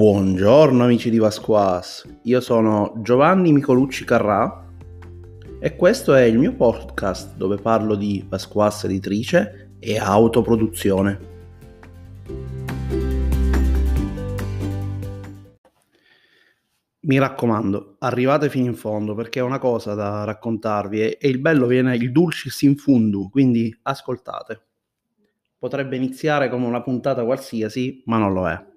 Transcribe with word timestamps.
Buongiorno 0.00 0.82
amici 0.82 1.10
di 1.10 1.18
Vasquas, 1.18 2.08
io 2.22 2.40
sono 2.40 2.94
Giovanni 3.02 3.52
Micolucci 3.52 4.06
Carrà 4.06 4.66
e 5.60 5.76
questo 5.76 6.14
è 6.14 6.22
il 6.22 6.38
mio 6.38 6.54
podcast 6.54 7.36
dove 7.36 7.58
parlo 7.58 7.96
di 7.96 8.24
Vasquas 8.26 8.84
editrice 8.84 9.74
e 9.78 9.98
autoproduzione. 9.98 11.20
Mi 17.00 17.18
raccomando, 17.18 17.96
arrivate 17.98 18.48
fino 18.48 18.68
in 18.68 18.76
fondo 18.76 19.14
perché 19.14 19.40
è 19.40 19.42
una 19.42 19.58
cosa 19.58 19.92
da 19.92 20.24
raccontarvi 20.24 20.98
e, 20.98 21.28
il 21.28 21.40
bello 21.40 21.66
viene 21.66 21.94
il 21.94 22.10
dulcis 22.10 22.62
in 22.62 22.76
fundu, 22.76 23.28
quindi 23.28 23.78
ascoltate. 23.82 24.62
Potrebbe 25.58 25.96
iniziare 25.96 26.48
come 26.48 26.64
una 26.64 26.80
puntata 26.80 27.22
qualsiasi, 27.22 28.02
ma 28.06 28.16
non 28.16 28.32
lo 28.32 28.48
è 28.48 28.68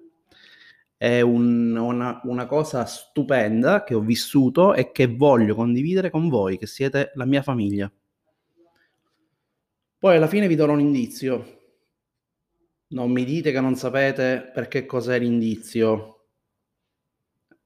è 1.04 1.20
un, 1.20 1.76
una, 1.76 2.18
una, 2.24 2.46
cosa 2.46 2.86
stupenda 2.86 3.84
che 3.84 3.92
ho 3.92 4.00
vissuto 4.00 4.72
e 4.72 4.90
che 4.90 5.06
voglio 5.06 5.54
condividere 5.54 6.08
con 6.08 6.30
voi, 6.30 6.56
che 6.56 6.66
siete 6.66 7.10
la 7.16 7.26
mia 7.26 7.42
famiglia. 7.42 7.92
Poi 9.98 10.16
alla 10.16 10.26
fine 10.26 10.48
vi 10.48 10.54
darò 10.54 10.72
un 10.72 10.80
indizio. 10.80 11.60
Non 12.88 13.10
mi 13.10 13.26
dite 13.26 13.52
che 13.52 13.60
non 13.60 13.74
sapete 13.74 14.50
perché 14.54 14.86
cos'è 14.86 15.18
l'indizio. 15.18 16.28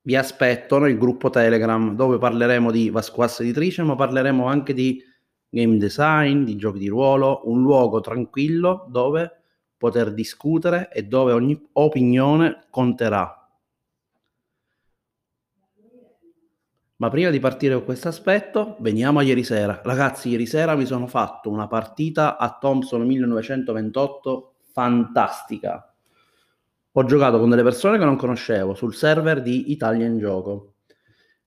Vi 0.01 0.17
aspetto 0.17 0.79
nel 0.79 0.99
gruppo 0.99 1.31
Telegram 1.31 1.95
dove 1.95 2.19
parleremo 2.19 2.73
di 2.73 2.91
Vasquas 2.91 3.39
Editrice, 3.39 3.85
ma 3.85 3.95
parleremo 3.95 4.47
anche 4.47 4.75
di 4.75 5.01
game 5.49 5.77
design, 5.77 6.43
di 6.43 6.57
giochi 6.57 6.81
di 6.81 6.89
ruolo, 6.89 7.43
un 7.45 7.63
luogo 7.63 8.01
tranquillo 8.01 8.89
dove 8.91 9.38
poter 9.79 10.13
discutere 10.13 10.91
e 10.93 11.05
dove 11.05 11.33
ogni 11.33 11.69
opinione 11.73 12.67
conterà. 12.69 13.33
Ma 16.97 17.11
prima 17.11 17.31
di 17.31 17.39
partire 17.39 17.75
con 17.75 17.85
questo 17.85 18.09
aspetto, 18.09 18.77
veniamo 18.81 19.21
a 19.21 19.23
ieri 19.23 19.45
sera. 19.45 19.81
Ragazzi, 19.85 20.31
ieri 20.31 20.47
sera 20.47 20.75
mi 20.75 20.85
sono 20.85 21.07
fatto 21.07 21.49
una 21.49 21.69
partita 21.69 22.37
a 22.37 22.59
Thompson 22.59 23.07
1928 23.07 24.55
fantastica. 24.73 25.95
Ho 26.91 27.05
giocato 27.05 27.39
con 27.39 27.51
delle 27.51 27.63
persone 27.63 27.99
che 27.99 28.05
non 28.05 28.17
conoscevo 28.17 28.75
sul 28.75 28.97
server 28.97 29.41
di 29.43 29.71
Italia 29.71 30.07
in 30.07 30.19
Gioco. 30.19 30.75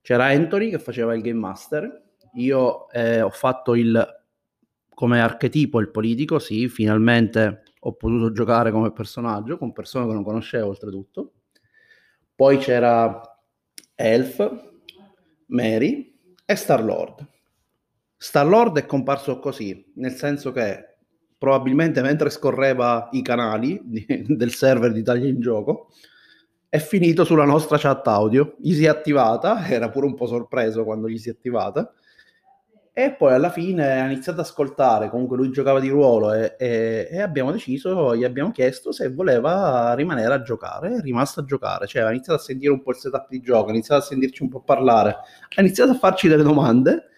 C'era 0.01 0.27
Anthony 0.27 0.69
che 0.69 0.79
faceva 0.79 1.13
il 1.13 1.21
Game 1.21 1.39
Master. 1.39 2.01
Io 2.35 2.89
eh, 2.89 3.21
ho 3.21 3.29
fatto 3.29 3.75
il 3.75 4.19
come 4.93 5.19
archetipo 5.19 5.81
il 5.81 5.89
politico, 5.89 6.39
sì, 6.39 6.69
finalmente 6.69 7.63
ho 7.83 7.93
potuto 7.93 8.31
giocare 8.31 8.71
come 8.71 8.91
personaggio 8.91 9.57
con 9.57 9.71
persone 9.71 10.07
che 10.07 10.13
non 10.13 10.23
conoscevo 10.23 10.67
oltretutto. 10.67 11.33
Poi 12.35 12.57
c'era 12.57 13.21
Elf, 13.95 14.71
Mary 15.47 16.19
e 16.45 16.55
Star-Lord. 16.55 17.27
Star-Lord 18.17 18.77
è 18.77 18.85
comparso 18.85 19.39
così, 19.39 19.91
nel 19.95 20.11
senso 20.11 20.51
che 20.51 20.97
probabilmente 21.37 22.01
mentre 22.01 22.29
scorreva 22.29 23.09
i 23.13 23.23
canali 23.23 23.81
di, 23.83 24.05
del 24.27 24.51
server 24.51 24.91
d'Italia 24.91 25.27
in 25.27 25.39
gioco, 25.39 25.89
è 26.69 26.77
finito 26.77 27.25
sulla 27.25 27.45
nostra 27.45 27.77
chat 27.77 28.07
audio, 28.07 28.55
gli 28.59 28.73
si 28.73 28.85
è 28.85 28.87
attivata, 28.87 29.67
era 29.67 29.89
pure 29.89 30.05
un 30.05 30.13
po' 30.13 30.27
sorpreso 30.27 30.83
quando 30.83 31.09
gli 31.09 31.17
si 31.17 31.29
è 31.29 31.31
attivata, 31.31 31.91
e 32.93 33.13
poi 33.13 33.33
alla 33.33 33.49
fine 33.49 34.01
ha 34.01 34.05
iniziato 34.05 34.41
ad 34.41 34.45
ascoltare, 34.45 35.09
comunque 35.09 35.37
lui 35.37 35.49
giocava 35.49 35.79
di 35.79 35.87
ruolo 35.87 36.33
e, 36.33 36.55
e, 36.59 37.07
e, 37.09 37.21
abbiamo 37.21 37.53
deciso, 37.53 38.13
gli 38.15 38.25
abbiamo 38.25 38.51
chiesto 38.51 38.91
se 38.91 39.09
voleva 39.09 39.93
rimanere 39.93 40.33
a 40.33 40.41
giocare, 40.41 40.95
è 40.95 40.99
rimasto 40.99 41.39
a 41.39 41.45
giocare, 41.45 41.87
cioè 41.87 42.01
ha 42.01 42.09
iniziato 42.09 42.39
a 42.39 42.43
sentire 42.43 42.73
un 42.73 42.81
po' 42.81 42.91
il 42.91 42.97
setup 42.97 43.29
di 43.29 43.39
gioco, 43.39 43.69
ha 43.69 43.71
iniziato 43.71 44.01
a 44.01 44.05
sentirci 44.05 44.43
un 44.43 44.49
po' 44.49 44.61
parlare, 44.61 45.11
ha 45.55 45.61
iniziato 45.61 45.91
a 45.91 45.95
farci 45.97 46.27
delle 46.27 46.43
domande 46.43 47.11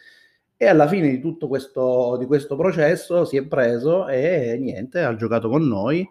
e 0.58 0.68
alla 0.68 0.88
fine 0.88 1.09
di 1.09 1.20
tutto 1.20 1.48
questo, 1.48 2.18
di 2.19 2.25
questo 2.25 2.56
processo 2.56 3.25
si 3.25 3.38
è 3.38 3.44
preso 3.44 4.08
e 4.08 4.58
niente, 4.59 5.02
ha 5.02 5.16
giocato 5.16 5.50
con 5.50 5.68
noi. 5.68 6.08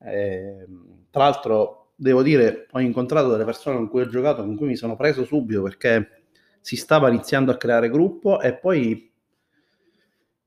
E, 0.00 0.66
tra 1.10 1.24
l'altro 1.24 1.92
devo 1.94 2.22
dire, 2.22 2.66
ho 2.70 2.80
incontrato 2.80 3.28
delle 3.28 3.44
persone 3.44 3.76
con 3.76 3.88
cui 3.88 4.00
ho 4.00 4.08
giocato, 4.08 4.42
con 4.42 4.56
cui 4.56 4.68
mi 4.68 4.76
sono 4.76 4.96
preso 4.96 5.24
subito 5.24 5.62
perché 5.62 6.21
si 6.62 6.76
stava 6.76 7.08
iniziando 7.08 7.50
a 7.50 7.56
creare 7.56 7.90
gruppo 7.90 8.40
e 8.40 8.54
poi, 8.54 9.12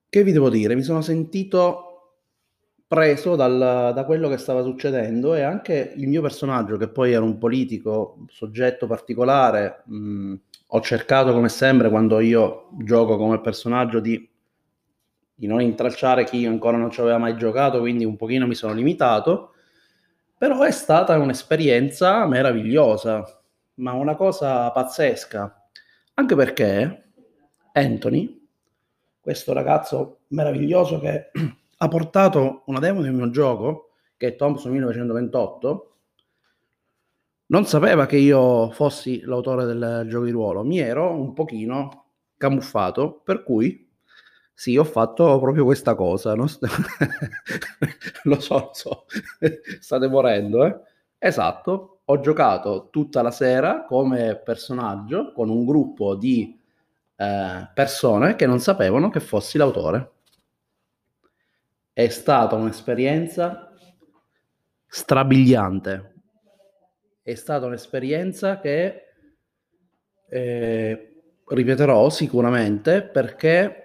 che 0.09 0.23
vi 0.23 0.31
devo 0.31 0.49
dire, 0.49 0.73
mi 0.73 0.81
sono 0.81 1.01
sentito 1.01 2.13
preso 2.87 3.35
dal, 3.35 3.91
da 3.93 4.05
quello 4.05 4.29
che 4.29 4.37
stava 4.37 4.63
succedendo 4.63 5.35
e 5.35 5.41
anche 5.41 5.93
il 5.97 6.07
mio 6.07 6.21
personaggio, 6.21 6.77
che 6.77 6.87
poi 6.87 7.11
era 7.11 7.23
un 7.23 7.37
politico, 7.37 8.25
soggetto 8.29 8.87
particolare, 8.87 9.83
mh, 9.85 10.35
ho 10.67 10.81
cercato 10.81 11.33
come 11.33 11.49
sempre 11.49 11.89
quando 11.89 12.19
io 12.21 12.69
gioco 12.79 13.17
come 13.17 13.41
personaggio 13.41 13.99
di, 13.99 14.29
di 15.35 15.47
non 15.47 15.61
intralciare 15.61 16.23
chi 16.23 16.45
ancora 16.45 16.77
non 16.77 16.91
ci 16.91 17.01
aveva 17.01 17.17
mai 17.17 17.35
giocato, 17.35 17.79
quindi 17.81 18.05
un 18.05 18.15
pochino 18.15 18.47
mi 18.47 18.55
sono 18.55 18.73
limitato, 18.73 19.53
però 20.37 20.61
è 20.61 20.71
stata 20.71 21.17
un'esperienza 21.17 22.25
meravigliosa, 22.25 23.41
ma 23.75 23.91
una 23.91 24.15
cosa 24.15 24.71
pazzesca 24.71 25.64
anche 26.15 26.35
perché 26.35 27.11
Anthony, 27.73 28.47
questo 29.19 29.53
ragazzo 29.53 30.21
meraviglioso 30.29 30.99
che 30.99 31.31
ha 31.77 31.87
portato 31.87 32.63
una 32.65 32.79
demo 32.79 33.01
del 33.01 33.13
mio 33.13 33.29
gioco, 33.29 33.91
che 34.17 34.27
è 34.27 34.35
Thompson 34.35 34.71
1928, 34.71 35.95
non 37.47 37.65
sapeva 37.65 38.05
che 38.05 38.17
io 38.17 38.71
fossi 38.71 39.21
l'autore 39.21 39.65
del 39.65 40.05
gioco 40.09 40.25
di 40.25 40.31
ruolo, 40.31 40.63
mi 40.63 40.79
ero 40.79 41.11
un 41.11 41.33
pochino 41.33 42.05
camuffato, 42.37 43.21
per 43.23 43.43
cui 43.43 43.85
sì, 44.53 44.77
ho 44.77 44.85
fatto 44.85 45.37
proprio 45.39 45.65
questa 45.65 45.95
cosa. 45.95 46.33
No? 46.33 46.45
lo 48.23 48.39
so, 48.39 48.55
lo 48.55 48.69
so, 48.71 49.05
state 49.79 50.07
morendo, 50.07 50.65
eh? 50.65 50.79
Esatto, 51.17 51.94
ho 52.07 52.19
giocato 52.19 52.89
tutta 52.91 53.21
la 53.21 53.31
sera 53.31 53.83
come 53.85 54.35
personaggio 54.35 55.31
con 55.31 55.49
un 55.49 55.65
gruppo 55.65 56.15
di 56.15 56.59
eh, 57.15 57.69
persone 57.73 58.35
che 58.35 58.45
non 58.45 58.59
sapevano 58.59 59.09
che 59.09 59.19
fossi 59.19 59.57
l'autore. 59.57 60.11
È 61.91 62.07
stata 62.09 62.55
un'esperienza 62.55 63.73
strabiliante. 64.85 66.13
È 67.23 67.33
stata 67.33 67.65
un'esperienza 67.65 68.59
che 68.59 69.01
eh, 70.29 71.23
ripeterò 71.47 72.09
sicuramente 72.09 73.01
perché 73.01 73.81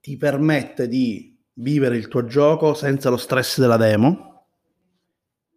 ti 0.00 0.16
permette 0.16 0.86
di 0.86 1.36
vivere 1.54 1.96
il 1.96 2.06
tuo 2.08 2.24
gioco 2.24 2.74
senza 2.74 3.10
lo 3.10 3.16
stress 3.16 3.58
della 3.58 3.76
demo 3.76 4.33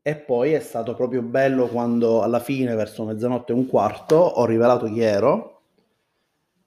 e 0.08 0.16
poi 0.16 0.54
è 0.54 0.62
stato 0.62 0.94
proprio 0.94 1.22
bello 1.22 1.68
quando 1.68 2.22
alla 2.22 2.40
fine, 2.40 2.76
verso 2.76 3.04
mezzanotte 3.04 3.52
e 3.52 3.56
un 3.56 3.68
quarto, 3.68 4.16
ho 4.16 4.46
rivelato 4.46 4.86
chi 4.86 5.02
ero 5.02 5.64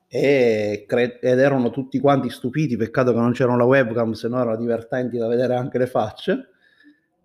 e 0.09 0.85
cre- 0.87 1.19
ed 1.21 1.39
erano 1.39 1.71
tutti 1.71 1.99
quanti 2.01 2.29
stupiti, 2.29 2.77
peccato 2.77 3.13
che 3.13 3.19
non 3.19 3.33
c'era 3.33 3.57
la 3.57 3.65
webcam, 3.65 4.13
se 4.13 4.29
no 4.29 4.43
erano 4.43 4.59
divertenti 4.59 5.17
da 5.17 5.27
vedere 5.27 5.55
anche 5.55 5.79
le 5.79 5.87
facce. 5.87 6.49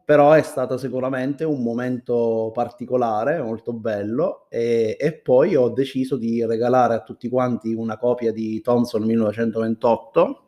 Però 0.06 0.32
è 0.32 0.42
stato 0.42 0.78
sicuramente 0.78 1.44
un 1.44 1.62
momento 1.62 2.50
particolare, 2.54 3.42
molto 3.42 3.74
bello, 3.74 4.46
e, 4.48 4.96
e 4.98 5.14
poi 5.16 5.58
ho 5.58 5.68
deciso 5.68 6.16
di 6.16 6.46
regalare 6.46 6.94
a 6.94 7.04
tutti 7.04 7.28
quanti 7.28 7.74
una 7.74 7.98
copia 7.98 8.32
di 8.32 8.62
Thompson 8.62 9.04
1928 9.04 10.44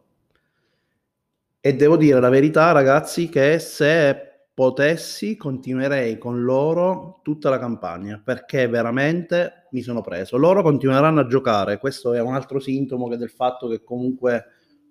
e 1.59 1.75
devo 1.75 1.97
dire 1.97 2.21
la 2.21 2.29
verità, 2.29 2.71
ragazzi, 2.71 3.27
che 3.27 3.59
se 3.59 4.26
potessi 4.57 5.35
continuerei 5.37 6.17
con 6.17 6.43
loro 6.43 7.19
tutta 7.21 7.51
la 7.51 7.59
campagna 7.59 8.19
perché 8.25 8.67
veramente 8.67 9.67
mi 9.69 9.83
sono 9.83 10.01
preso. 10.01 10.35
Loro 10.35 10.63
continueranno 10.63 11.19
a 11.19 11.27
giocare, 11.27 11.77
questo 11.77 12.11
è 12.13 12.19
un 12.19 12.33
altro 12.33 12.59
sintomo 12.59 13.07
del 13.15 13.29
fatto 13.29 13.67
che 13.67 13.83
comunque 13.83 14.45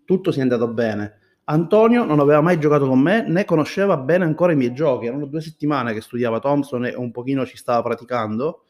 tutto 0.05 0.31
sia 0.31 0.43
andato 0.43 0.69
bene. 0.69 1.19
Antonio 1.47 2.05
non 2.05 2.21
aveva 2.21 2.41
mai 2.41 2.61
giocato 2.61 2.87
con 2.87 3.01
me 3.01 3.29
né 3.29 3.45
conosceva 3.45 3.97
bene 3.97 4.25
ancora 4.25 4.53
i 4.53 4.57
miei 4.57 4.73
giochi, 4.73 5.07
erano 5.07 5.27
due 5.27 5.41
settimane 5.41 5.93
che 5.93 6.01
studiava 6.01 6.39
Thompson 6.39 6.87
e 6.87 6.95
un 6.95 7.11
pochino 7.11 7.45
ci 7.45 7.57
stava 7.57 7.83
praticando 7.83 8.67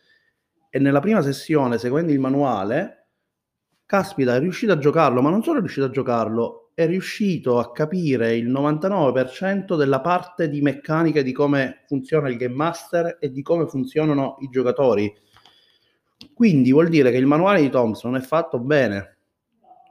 e 0.70 0.78
nella 0.78 1.00
prima 1.00 1.20
sessione, 1.20 1.76
seguendo 1.76 2.10
il 2.10 2.20
manuale, 2.20 3.08
caspita, 3.84 4.34
è 4.34 4.38
riuscito 4.38 4.72
a 4.72 4.78
giocarlo, 4.78 5.20
ma 5.20 5.28
non 5.28 5.42
solo 5.42 5.58
è 5.58 5.60
riuscito 5.60 5.84
a 5.84 5.90
giocarlo, 5.90 6.65
è 6.76 6.86
riuscito 6.86 7.58
a 7.58 7.72
capire 7.72 8.36
il 8.36 8.50
99% 8.50 9.78
della 9.78 10.02
parte 10.02 10.50
di 10.50 10.60
meccanica 10.60 11.22
di 11.22 11.32
come 11.32 11.84
funziona 11.86 12.28
il 12.28 12.36
Game 12.36 12.54
Master 12.54 13.16
e 13.18 13.30
di 13.30 13.40
come 13.40 13.66
funzionano 13.66 14.36
i 14.40 14.50
giocatori. 14.50 15.10
Quindi 16.34 16.72
vuol 16.72 16.88
dire 16.88 17.10
che 17.10 17.16
il 17.16 17.24
manuale 17.24 17.62
di 17.62 17.70
Thompson 17.70 18.14
è 18.16 18.20
fatto 18.20 18.58
bene, 18.58 19.16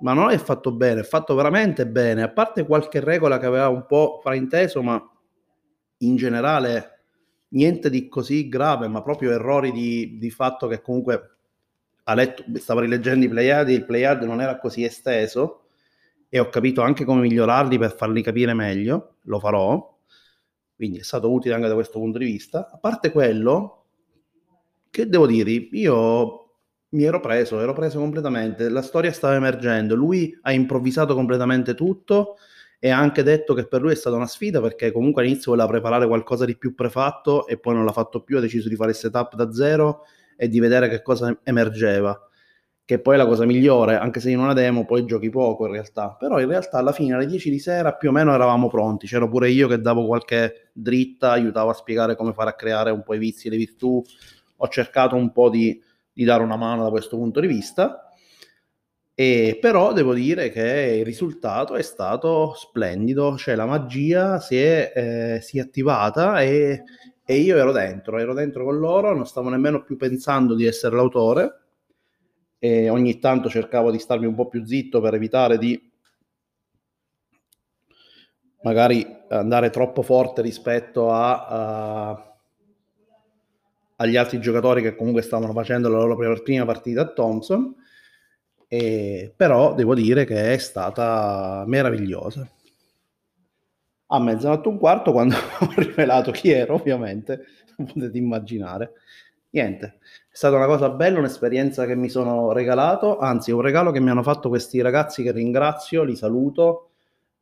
ma 0.02 0.14
non 0.14 0.30
è 0.30 0.38
fatto 0.38 0.72
bene, 0.74 1.02
è 1.02 1.04
fatto 1.04 1.34
veramente 1.34 1.88
bene, 1.88 2.22
a 2.22 2.32
parte 2.32 2.68
qualche 2.68 3.00
regola 3.00 3.40
che 3.40 3.48
aveva 3.48 3.68
un 3.68 3.88
po' 3.88 4.20
frainteso, 4.22 4.84
ma 4.84 5.04
in 5.98 6.16
generale 6.18 7.00
niente 7.48 7.90
di 7.90 8.08
così 8.08 8.48
grave, 8.48 8.88
ma 8.88 9.02
proprio 9.02 9.32
errori 9.32 9.72
di, 9.72 10.20
di 10.20 10.30
fatto 10.30 10.68
che 10.68 10.82
comunque 10.82 11.38
ha 12.04 12.14
letto, 12.14 12.44
stavo 12.58 12.82
rileggendo 12.82 13.26
i 13.26 13.30
Pleiadi, 13.30 13.74
il 13.74 13.86
Pleiad 13.86 14.22
non 14.22 14.40
era 14.40 14.60
così 14.60 14.84
esteso 14.84 15.62
e 16.36 16.40
ho 16.40 16.50
capito 16.50 16.82
anche 16.82 17.06
come 17.06 17.22
migliorarli 17.22 17.78
per 17.78 17.96
farli 17.96 18.22
capire 18.22 18.54
meglio, 18.54 19.20
lo 19.22 19.40
farò, 19.40 19.98
quindi 20.76 20.98
è 20.98 21.02
stato 21.02 21.32
utile 21.32 21.54
anche 21.56 21.70
da 21.70 21.76
questo 21.76 21.98
punto 21.98 22.18
di 22.18 22.26
vista. 22.26 22.70
A 22.70 22.78
parte 22.78 23.10
quello, 23.10 23.86
che 24.90 25.08
devo 25.08 25.28
dire, 25.28 25.52
io 25.52 26.56
mi 26.90 27.04
ero 27.04 27.22
preso, 27.22 27.62
ero 27.62 27.72
preso 27.72 28.00
completamente, 28.00 28.68
la 28.68 28.82
storia 28.82 29.14
stava 29.14 29.36
emergendo, 29.36 29.96
lui 29.96 30.38
ha 30.42 30.52
improvvisato 30.52 31.16
completamente 31.16 31.74
tutto 31.74 32.36
e 32.80 32.90
ha 32.90 32.98
anche 32.98 33.24
detto 33.24 33.54
che 33.54 33.66
per 33.66 33.80
lui 33.80 33.94
è 33.94 33.96
stata 33.96 34.18
una 34.18 34.28
sfida 34.28 34.60
perché 34.60 34.92
comunque 34.92 35.22
all'inizio 35.22 35.52
voleva 35.52 35.70
preparare 35.70 36.06
qualcosa 36.06 36.44
di 36.44 36.58
più 36.58 36.76
prefatto 36.76 37.48
e 37.48 37.58
poi 37.58 37.76
non 37.76 37.86
l'ha 37.86 37.94
fatto 37.94 38.24
più, 38.24 38.36
ha 38.36 38.42
deciso 38.42 38.68
di 38.68 38.76
fare 38.76 38.90
il 38.90 38.98
setup 38.98 39.36
da 39.36 39.54
zero 39.54 40.02
e 40.36 40.50
di 40.50 40.60
vedere 40.60 40.90
che 40.90 41.02
cosa 41.02 41.40
emergeva 41.44 42.20
che 42.86 43.00
poi 43.00 43.16
è 43.16 43.18
la 43.18 43.26
cosa 43.26 43.46
migliore, 43.46 43.98
anche 43.98 44.20
se 44.20 44.30
in 44.30 44.38
una 44.38 44.54
demo 44.54 44.86
poi 44.86 45.06
giochi 45.06 45.32
poco 45.32 45.66
in 45.66 45.72
realtà, 45.72 46.16
però 46.20 46.40
in 46.40 46.48
realtà 46.48 46.78
alla 46.78 46.92
fine 46.92 47.16
alle 47.16 47.26
10 47.26 47.50
di 47.50 47.58
sera 47.58 47.94
più 47.94 48.10
o 48.10 48.12
meno 48.12 48.32
eravamo 48.32 48.68
pronti, 48.68 49.08
c'ero 49.08 49.28
pure 49.28 49.50
io 49.50 49.68
che 49.68 49.82
davo 49.82 50.06
qualche 50.06 50.70
dritta, 50.72 51.32
aiutavo 51.32 51.72
a 51.72 51.74
spiegare 51.74 52.16
come 52.16 52.34
fare 52.34 52.52
a 52.52 52.54
creare 52.54 52.92
un 52.92 53.02
po' 53.02 53.16
i 53.16 53.18
vizi 53.18 53.48
e 53.48 53.50
le 53.50 53.58
virtù, 53.58 54.04
ho 54.58 54.68
cercato 54.68 55.16
un 55.16 55.32
po' 55.32 55.50
di, 55.50 55.82
di 56.14 56.24
dare 56.24 56.44
una 56.44 56.58
mano 56.58 56.84
da 56.84 56.92
questo 56.92 57.18
punto 57.18 57.40
di 57.40 57.48
vista, 57.48 58.08
e 59.16 59.58
però 59.60 59.92
devo 59.92 60.14
dire 60.14 60.50
che 60.50 60.98
il 61.00 61.06
risultato 61.06 61.76
è 61.76 61.82
stato 61.82 62.54
splendido, 62.56 63.36
cioè 63.36 63.56
la 63.56 63.66
magia 63.66 64.40
si 64.40 64.58
è, 64.58 64.92
eh, 64.94 65.42
si 65.42 65.58
è 65.58 65.62
attivata 65.62 66.42
e, 66.42 66.84
e 67.26 67.36
io 67.36 67.58
ero 67.58 67.72
dentro, 67.72 68.20
ero 68.20 68.36
dentro 68.36 68.64
con 68.64 68.78
loro, 68.78 69.16
non 69.16 69.26
stavo 69.26 69.50
nemmeno 69.50 69.84
più 69.84 69.96
pensando 69.98 70.54
di 70.54 70.66
essere 70.66 70.96
l'autore, 70.96 71.65
e 72.66 72.90
ogni 72.90 73.20
tanto 73.20 73.48
cercavo 73.48 73.92
di 73.92 74.00
starmi 74.00 74.26
un 74.26 74.34
po' 74.34 74.48
più 74.48 74.66
zitto 74.66 75.00
per 75.00 75.14
evitare 75.14 75.60
di 75.60 75.80
magari 78.64 79.06
andare 79.30 79.70
troppo 79.70 80.02
forte 80.02 80.42
rispetto 80.42 81.12
a, 81.12 81.46
a, 81.46 82.38
agli 83.98 84.16
altri 84.16 84.40
giocatori 84.40 84.82
che 84.82 84.96
comunque 84.96 85.22
stavano 85.22 85.54
facendo 85.54 85.90
la 85.90 85.98
loro 85.98 86.42
prima 86.42 86.66
partita 86.66 87.02
a 87.02 87.14
Thompson. 87.14 87.76
E, 88.68 89.32
però 89.36 89.76
devo 89.76 89.94
dire 89.94 90.26
che 90.26 90.54
è 90.54 90.58
stata 90.58 91.64
meravigliosa. 91.68 92.50
A 94.08 94.20
mezzanotte 94.20 94.70
e 94.70 94.72
un 94.72 94.80
quarto, 94.80 95.12
quando 95.12 95.36
ho 95.62 95.74
rivelato 95.76 96.32
chi 96.32 96.50
ero, 96.50 96.74
ovviamente, 96.74 97.46
potete 97.76 98.18
immaginare. 98.18 98.94
Niente, 99.56 100.00
è 100.30 100.36
stata 100.36 100.58
una 100.58 100.66
cosa 100.66 100.90
bella, 100.90 101.20
un'esperienza 101.20 101.86
che 101.86 101.96
mi 101.96 102.10
sono 102.10 102.52
regalato, 102.52 103.20
anzi 103.20 103.52
un 103.52 103.62
regalo 103.62 103.92
che 103.92 104.02
mi 104.02 104.10
hanno 104.10 104.22
fatto 104.22 104.50
questi 104.50 104.82
ragazzi 104.82 105.24
che 105.24 105.32
ringrazio, 105.32 106.04
li 106.04 106.18
saluto 106.18 106.90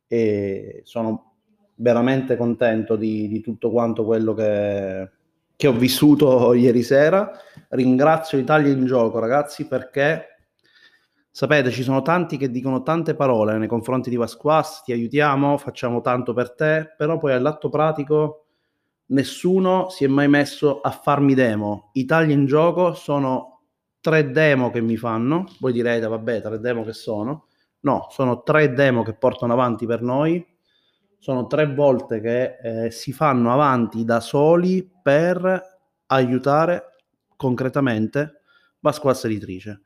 e 0.06 0.82
sono 0.84 1.32
veramente 1.74 2.36
contento 2.36 2.94
di, 2.94 3.26
di 3.26 3.40
tutto 3.40 3.72
quanto 3.72 4.04
quello 4.04 4.32
che, 4.32 5.10
che 5.56 5.66
ho 5.66 5.72
vissuto 5.72 6.54
ieri 6.54 6.84
sera. 6.84 7.32
Ringrazio 7.70 8.38
Italia 8.38 8.72
in 8.72 8.86
gioco 8.86 9.18
ragazzi 9.18 9.66
perché 9.66 10.36
sapete 11.28 11.72
ci 11.72 11.82
sono 11.82 12.00
tanti 12.02 12.36
che 12.36 12.48
dicono 12.48 12.84
tante 12.84 13.16
parole 13.16 13.58
nei 13.58 13.66
confronti 13.66 14.08
di 14.08 14.14
Vasquas, 14.14 14.84
ti 14.84 14.92
aiutiamo, 14.92 15.58
facciamo 15.58 16.00
tanto 16.00 16.32
per 16.32 16.52
te, 16.52 16.94
però 16.96 17.18
poi 17.18 17.32
all'atto 17.32 17.68
pratico 17.68 18.43
nessuno 19.06 19.88
si 19.90 20.04
è 20.04 20.06
mai 20.06 20.28
messo 20.28 20.80
a 20.80 20.90
farmi 20.90 21.34
demo. 21.34 21.90
Italia 21.92 22.34
in 22.34 22.46
gioco 22.46 22.94
sono 22.94 23.62
tre 24.00 24.30
demo 24.30 24.70
che 24.70 24.80
mi 24.80 24.96
fanno. 24.96 25.46
Voi 25.60 25.72
direte, 25.72 26.06
vabbè, 26.06 26.40
tre 26.40 26.58
demo 26.58 26.84
che 26.84 26.92
sono. 26.92 27.46
No, 27.80 28.06
sono 28.10 28.42
tre 28.42 28.72
demo 28.72 29.02
che 29.02 29.14
portano 29.14 29.52
avanti 29.52 29.86
per 29.86 30.02
noi. 30.02 30.44
Sono 31.18 31.46
tre 31.46 31.72
volte 31.72 32.20
che 32.20 32.58
eh, 32.62 32.90
si 32.90 33.12
fanno 33.12 33.52
avanti 33.52 34.04
da 34.04 34.20
soli 34.20 34.90
per 35.02 35.62
aiutare 36.06 36.90
concretamente 37.36 38.42
la 38.80 38.92
squadra 38.92 39.28
editrice 39.28 39.83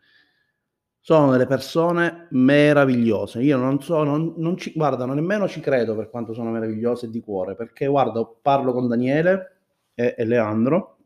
sono 1.08 1.30
delle 1.30 1.46
persone 1.46 2.26
meravigliose. 2.32 3.40
Io 3.40 3.56
non 3.56 3.80
so, 3.80 4.04
non, 4.04 4.34
non 4.36 4.58
ci 4.58 4.74
guardano, 4.76 5.14
nemmeno 5.14 5.48
ci 5.48 5.58
credo 5.58 5.96
per 5.96 6.10
quanto 6.10 6.34
sono 6.34 6.50
meravigliose 6.50 7.08
di 7.08 7.22
cuore, 7.22 7.54
perché 7.54 7.86
guarda, 7.86 8.22
parlo 8.42 8.74
con 8.74 8.88
Daniele 8.88 9.56
e, 9.94 10.14
e 10.18 10.24
Leandro, 10.26 10.98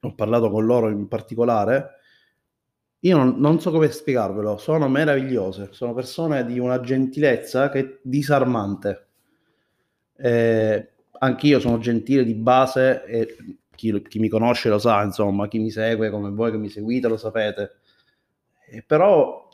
ho 0.00 0.14
parlato 0.14 0.48
con 0.48 0.64
loro 0.64 0.88
in 0.88 1.08
particolare. 1.08 1.90
Io 3.00 3.18
non, 3.18 3.34
non, 3.36 3.60
so 3.60 3.70
come 3.70 3.90
spiegarvelo, 3.90 4.56
sono 4.56 4.88
meravigliose, 4.88 5.68
sono 5.72 5.92
persone 5.92 6.46
di 6.46 6.58
una 6.58 6.80
gentilezza 6.80 7.68
che 7.68 7.78
è 7.80 7.98
disarmante. 8.00 9.08
Eh, 10.16 10.88
anch'io 11.18 11.60
sono 11.60 11.76
gentile 11.76 12.24
di 12.24 12.32
base 12.32 13.04
e 13.04 13.36
chi, 13.74 14.00
chi 14.00 14.20
mi 14.20 14.30
conosce 14.30 14.70
lo 14.70 14.78
sa, 14.78 15.02
insomma, 15.02 15.48
chi 15.48 15.58
mi 15.58 15.70
segue 15.70 16.08
come 16.08 16.30
voi 16.30 16.50
che 16.50 16.56
mi 16.56 16.70
seguite 16.70 17.08
lo 17.08 17.18
sapete 17.18 17.77
però 18.86 19.48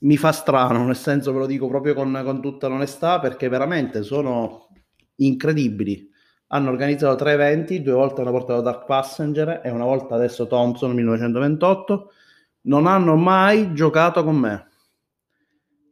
mi 0.00 0.16
fa 0.16 0.32
strano, 0.32 0.84
nel 0.84 0.96
senso 0.96 1.32
ve 1.32 1.38
lo 1.40 1.46
dico 1.46 1.66
proprio 1.68 1.94
con, 1.94 2.20
con 2.24 2.40
tutta 2.40 2.68
l'onestà, 2.68 3.18
perché 3.18 3.48
veramente 3.48 4.02
sono 4.02 4.68
incredibili. 5.16 6.08
Hanno 6.48 6.70
organizzato 6.70 7.16
tre 7.16 7.32
eventi, 7.32 7.82
due 7.82 7.92
volte 7.92 8.20
hanno 8.20 8.30
portato 8.30 8.60
Dark 8.60 8.86
Passenger 8.86 9.60
e 9.62 9.70
una 9.70 9.84
volta 9.84 10.14
adesso 10.14 10.46
Thompson 10.46 10.92
1928. 10.92 12.12
Non 12.62 12.86
hanno 12.86 13.16
mai 13.16 13.74
giocato 13.74 14.24
con 14.24 14.36
me 14.36 14.68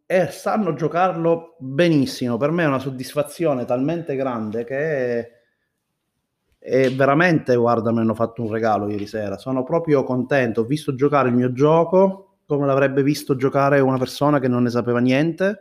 e 0.07 0.29
sanno 0.29 0.73
giocarlo 0.75 1.57
benissimo. 1.59 2.37
Per 2.37 2.51
me 2.53 2.63
è 2.63 2.67
una 2.67 2.79
soddisfazione 2.79 3.65
talmente 3.65 4.15
grande 4.15 4.65
che 4.65 5.36
è 6.67 6.93
veramente, 6.93 7.55
guarda, 7.55 7.93
mi 7.93 8.01
hanno 8.01 8.15
fatto 8.15 8.43
un 8.43 8.51
regalo 8.51 8.89
ieri 8.89 9.07
sera. 9.07 9.39
Sono 9.39 9.63
proprio 9.63 10.03
contento. 10.03 10.63
Ho 10.63 10.65
visto 10.65 10.97
giocare 10.97 11.29
il 11.29 11.35
mio 11.37 11.53
gioco 11.53 12.39
come 12.45 12.67
l'avrebbe 12.67 13.05
visto 13.05 13.37
giocare 13.37 13.79
una 13.79 13.99
persona 13.99 14.41
che 14.41 14.49
non 14.49 14.65
ne 14.65 14.71
sapeva 14.71 14.99
niente 14.99 15.61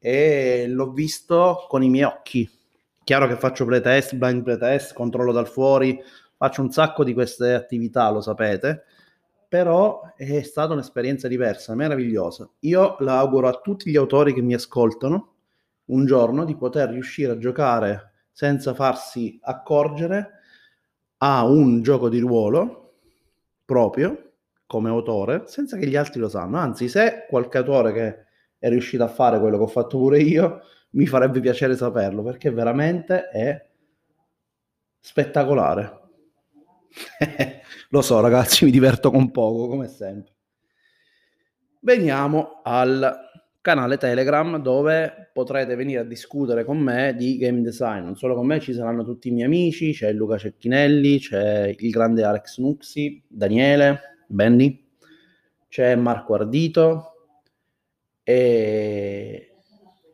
e 0.00 0.66
l'ho 0.68 0.90
visto 0.90 1.66
con 1.68 1.84
i 1.84 1.88
miei 1.90 2.04
occhi. 2.04 2.50
Chiaro 3.04 3.28
che 3.28 3.36
faccio 3.36 3.64
playtest, 3.64 4.16
blind 4.16 4.42
playtest, 4.42 4.94
controllo 4.94 5.30
dal 5.30 5.46
fuori, 5.46 6.00
faccio 6.36 6.60
un 6.60 6.72
sacco 6.72 7.04
di 7.04 7.12
queste 7.12 7.54
attività, 7.54 8.10
lo 8.10 8.20
sapete, 8.20 8.82
però 9.48 10.12
è 10.16 10.42
stata 10.42 10.72
un'esperienza 10.72 11.28
diversa, 11.28 11.76
meravigliosa. 11.76 12.48
Io 12.60 12.96
la 12.98 13.18
auguro 13.18 13.46
a 13.46 13.60
tutti 13.62 13.90
gli 13.90 13.96
autori 13.96 14.34
che 14.34 14.42
mi 14.42 14.54
ascoltano 14.54 15.34
un 15.86 16.04
giorno 16.04 16.44
di 16.44 16.56
poter 16.56 16.90
riuscire 16.90 17.32
a 17.32 17.38
giocare 17.38 18.07
senza 18.38 18.72
farsi 18.72 19.36
accorgere 19.42 20.30
a 21.16 21.44
un 21.44 21.82
gioco 21.82 22.08
di 22.08 22.20
ruolo 22.20 22.98
proprio 23.64 24.34
come 24.64 24.88
autore 24.90 25.42
senza 25.46 25.76
che 25.76 25.88
gli 25.88 25.96
altri 25.96 26.20
lo 26.20 26.28
sanno. 26.28 26.56
Anzi, 26.56 26.88
se 26.88 27.26
qualche 27.28 27.58
autore 27.58 27.92
che 27.92 28.24
è 28.60 28.68
riuscito 28.68 29.02
a 29.02 29.08
fare 29.08 29.40
quello 29.40 29.56
che 29.56 29.64
ho 29.64 29.66
fatto 29.66 29.98
pure 29.98 30.20
io, 30.20 30.60
mi 30.90 31.04
farebbe 31.06 31.40
piacere 31.40 31.74
saperlo 31.74 32.22
perché 32.22 32.52
veramente 32.52 33.28
è 33.28 33.68
spettacolare. 35.00 36.00
lo 37.90 38.02
so, 38.02 38.20
ragazzi, 38.20 38.64
mi 38.64 38.70
diverto 38.70 39.10
con 39.10 39.32
poco, 39.32 39.66
come 39.66 39.88
sempre. 39.88 40.32
Veniamo 41.80 42.60
al 42.62 43.27
canale 43.68 43.98
Telegram 43.98 44.56
dove 44.62 45.28
potrete 45.30 45.74
venire 45.74 46.00
a 46.00 46.04
discutere 46.04 46.64
con 46.64 46.78
me 46.78 47.14
di 47.14 47.36
game 47.36 47.60
design. 47.60 48.02
Non 48.02 48.16
solo 48.16 48.34
con 48.34 48.46
me, 48.46 48.60
ci 48.60 48.72
saranno 48.72 49.04
tutti 49.04 49.28
i 49.28 49.30
miei 49.30 49.44
amici, 49.44 49.92
c'è 49.92 50.10
Luca 50.12 50.38
Cecchinelli, 50.38 51.18
c'è 51.18 51.74
il 51.76 51.90
grande 51.90 52.24
Alex 52.24 52.56
Nuxi, 52.60 53.22
Daniele, 53.28 54.24
Benny, 54.26 54.88
c'è 55.68 55.96
Marco 55.96 56.32
Ardito 56.32 57.12
e, 58.22 59.50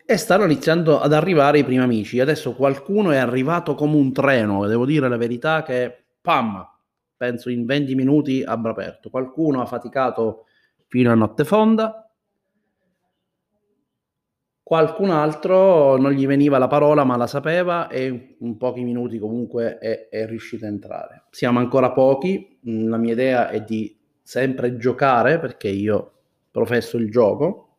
e 0.04 0.16
stanno 0.16 0.44
iniziando 0.46 0.98
ad 0.98 1.12
arrivare 1.12 1.60
i 1.60 1.64
primi 1.64 1.82
amici. 1.82 2.18
Adesso 2.18 2.54
qualcuno 2.54 3.12
è 3.12 3.18
arrivato 3.18 3.76
come 3.76 3.94
un 3.94 4.12
treno, 4.12 4.66
devo 4.66 4.84
dire 4.84 5.08
la 5.08 5.16
verità 5.16 5.62
che 5.62 6.06
pam, 6.20 6.60
penso 7.16 7.50
in 7.50 7.64
20 7.64 7.94
minuti 7.94 8.42
abbia 8.42 8.72
aperto. 8.72 9.10
Qualcuno 9.10 9.62
ha 9.62 9.66
faticato 9.66 10.46
fino 10.88 11.12
a 11.12 11.14
notte 11.14 11.44
fonda, 11.44 12.03
qualcun 14.64 15.10
altro 15.10 15.98
non 15.98 16.12
gli 16.12 16.26
veniva 16.26 16.56
la 16.56 16.68
parola 16.68 17.04
ma 17.04 17.16
la 17.16 17.26
sapeva 17.26 17.86
e 17.88 18.36
in 18.38 18.56
pochi 18.56 18.82
minuti 18.82 19.18
comunque 19.18 19.78
è, 19.78 20.08
è 20.08 20.26
riuscito 20.26 20.64
a 20.64 20.68
entrare. 20.68 21.24
Siamo 21.30 21.58
ancora 21.58 21.92
pochi, 21.92 22.58
la 22.62 22.96
mia 22.96 23.12
idea 23.12 23.50
è 23.50 23.60
di 23.62 23.94
sempre 24.22 24.78
giocare 24.78 25.38
perché 25.38 25.68
io 25.68 26.12
professo 26.50 26.96
il 26.96 27.10
gioco 27.10 27.76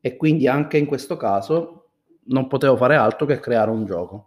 e 0.00 0.16
quindi 0.16 0.46
anche 0.46 0.78
in 0.78 0.86
questo 0.86 1.16
caso 1.16 1.88
non 2.26 2.46
potevo 2.46 2.76
fare 2.76 2.94
altro 2.94 3.26
che 3.26 3.40
creare 3.40 3.70
un 3.70 3.84
gioco. 3.84 4.26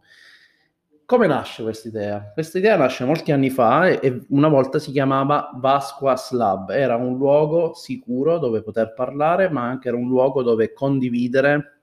Come 1.05 1.27
nasce 1.27 1.63
questa 1.63 1.87
idea? 1.87 2.31
Questa 2.33 2.57
idea 2.57 2.77
nasce 2.77 3.05
molti 3.05 3.31
anni 3.31 3.49
fa 3.49 3.87
e, 3.87 4.25
una 4.29 4.47
volta 4.47 4.79
si 4.79 4.91
chiamava 4.91 5.51
Vasquas 5.55 6.31
Lab. 6.31 6.69
Era 6.69 6.95
un 6.95 7.17
luogo 7.17 7.73
sicuro 7.73 8.37
dove 8.37 8.61
poter 8.61 8.93
parlare, 8.93 9.49
ma 9.49 9.63
anche 9.63 9.89
era 9.89 9.97
un 9.97 10.07
luogo 10.07 10.43
dove 10.43 10.73
condividere 10.73 11.81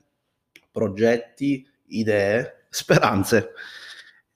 progetti, 0.71 1.67
idee, 1.89 2.65
speranze 2.71 3.53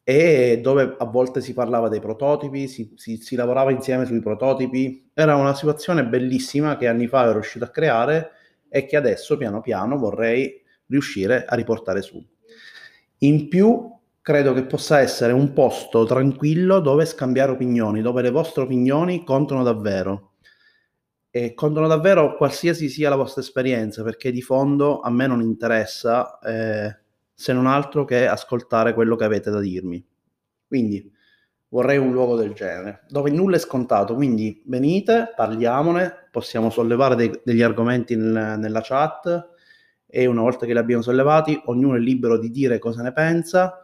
e 0.07 0.61
dove 0.63 0.97
a 0.99 1.07
volte 1.07 1.41
si 1.41 1.55
parlava 1.55 1.89
dei 1.89 2.01
prototipi, 2.01 2.69
si, 2.69 2.93
si, 2.95 3.17
si, 3.17 3.37
lavorava 3.37 3.71
insieme 3.71 4.05
sui 4.05 4.21
prototipi. 4.21 5.11
Era 5.15 5.35
una 5.37 5.55
situazione 5.55 6.05
bellissima 6.07 6.77
che 6.77 6.89
anni 6.89 7.07
fa 7.07 7.23
ero 7.23 7.33
riuscito 7.33 7.65
a 7.65 7.71
creare 7.71 8.33
e 8.69 8.85
che 8.85 8.97
adesso 8.97 9.39
piano 9.39 9.63
piano 9.63 9.97
vorrei 9.97 10.63
riuscire 10.89 11.47
a 11.47 11.55
riportare 11.55 12.03
su. 12.03 12.23
In 13.19 13.49
più 13.49 13.91
credo 14.25 14.55
che 14.55 14.65
possa 14.65 15.01
essere 15.01 15.35
un 15.35 15.53
posto 15.53 16.07
tranquillo 16.07 16.81
dove 16.81 17.05
scambiare 17.05 17.53
opinioni, 17.53 18.01
dove 18.01 18.23
le 18.23 18.31
vostre 18.31 18.63
opinioni 18.63 19.23
contano 19.23 19.63
davvero. 19.63 20.37
E 21.29 21.53
contano 21.53 21.87
davvero 21.87 22.35
qualsiasi 22.35 22.89
sia 22.89 23.11
la 23.11 23.17
vostra 23.17 23.43
esperienza, 23.43 24.03
perché 24.03 24.33
di 24.33 24.41
fondo 24.41 25.01
a 25.01 25.11
me 25.11 25.27
non 25.27 25.43
interessa 25.43 26.39
eh, 26.39 26.97
se 27.35 27.53
non 27.53 27.67
altro 27.67 28.07
che 28.07 28.27
ascoltare 28.27 28.95
quello 28.95 29.15
che 29.15 29.25
avete 29.25 29.51
da 29.51 29.61
dirmi. 29.61 30.03
Quindi 30.67 31.13
vorrei 31.69 31.99
un 31.99 32.13
luogo 32.13 32.35
del 32.35 32.55
genere, 32.55 33.05
dove 33.11 33.31
nulla 33.31 33.57
è 33.57 33.61
scontato, 33.61 34.15
quindi 34.15 34.63
venite, 34.65 35.35
parliamone, 35.37 36.29
possiamo 36.31 36.71
sollevare 36.71 37.15
dei, 37.15 37.41
degli 37.45 37.61
argomenti 37.61 38.17
nel, 38.17 38.59
nella 38.59 38.81
chat 38.83 39.51
e 40.07 40.25
una 40.25 40.41
volta 40.41 40.65
che 40.65 40.73
li 40.73 40.79
abbiamo 40.79 41.03
sollevati, 41.03 41.61
ognuno 41.67 41.97
è 41.97 41.99
libero 41.99 42.39
di 42.39 42.49
dire 42.49 42.79
cosa 42.79 43.03
ne 43.03 43.13
pensa, 43.13 43.84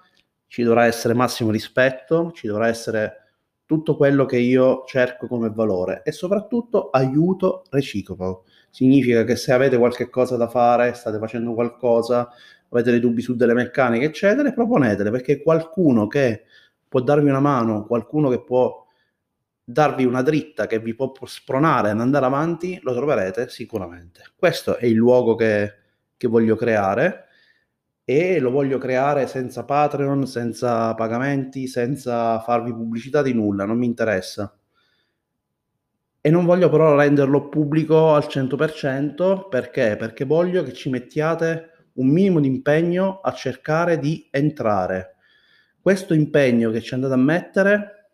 ci 0.51 0.65
dovrà 0.65 0.87
essere 0.87 1.15
massimo 1.15 1.53
rispetto, 1.53 2.33
ci 2.33 2.49
dovrà 2.49 2.67
essere 2.67 3.19
tutto 3.65 3.95
quello 3.95 4.27
che 4.27 4.39
io 4.39 4.83
cerco 4.85 5.29
come 5.29 5.49
valore 5.49 6.03
e 6.05 6.11
soprattutto 6.11 6.91
aiuto 6.91 7.63
reciproco. 7.71 8.43
Significa 8.69 9.23
che 9.23 9.37
se 9.37 9.53
avete 9.53 9.79
qualche 9.79 10.11
cosa 10.11 10.37
da 10.37 10.49
fare, 10.49 10.93
state 10.95 11.19
facendo 11.19 11.55
qualcosa, 11.55 12.29
avete 12.71 12.91
dei 12.91 12.99
dubbi 12.99 13.23
su 13.23 13.37
delle 13.37 13.55
meccaniche, 13.55 14.07
eccetera, 14.07 14.51
proponetele 14.51 15.13
perché 15.13 15.41
qualcuno 15.41 16.09
che 16.09 16.47
può 16.89 17.01
darvi 17.01 17.29
una 17.29 17.39
mano, 17.39 17.87
qualcuno 17.87 18.29
che 18.29 18.43
può 18.43 18.85
darvi 19.63 20.05
una 20.05 20.23
dritta, 20.23 20.67
che 20.67 20.81
vi 20.81 20.97
può 20.97 21.13
spronare 21.27 21.91
ad 21.91 22.01
andare 22.01 22.27
avanti, 22.27 22.81
lo 22.83 22.93
troverete 22.93 23.49
sicuramente. 23.49 24.25
Questo 24.35 24.79
è 24.79 24.87
il 24.87 24.97
luogo 24.97 25.37
che, 25.37 25.75
che 26.17 26.27
voglio 26.27 26.57
creare 26.57 27.27
e 28.11 28.41
lo 28.41 28.51
voglio 28.51 28.77
creare 28.77 29.29
senza 29.29 29.65
Patreon, 29.65 30.27
senza 30.27 30.93
pagamenti, 30.95 31.69
senza 31.69 32.41
farvi 32.41 32.73
pubblicità 32.73 33.23
di 33.23 33.33
nulla, 33.33 33.65
non 33.65 33.79
mi 33.79 33.87
interessa. 33.87 34.53
E 36.21 36.29
non 36.29 36.45
voglio 36.45 36.69
però 36.69 36.97
renderlo 36.97 37.49
pubblico 37.49 38.13
al 38.13 38.27
100% 38.29 39.49
perché? 39.49 39.95
Perché 39.97 40.25
voglio 40.25 40.65
che 40.65 40.73
ci 40.73 40.91
mettiate 40.91 41.91
un 41.95 42.09
minimo 42.09 42.41
di 42.41 42.49
impegno 42.49 43.21
a 43.21 43.33
cercare 43.33 44.01
di 44.01 44.27
entrare. 44.33 45.15
Questo 45.81 46.13
impegno 46.13 46.73
che 46.73 46.81
ci 46.81 46.95
andate 46.95 47.15
a 47.15 47.17
mettere 47.17 48.11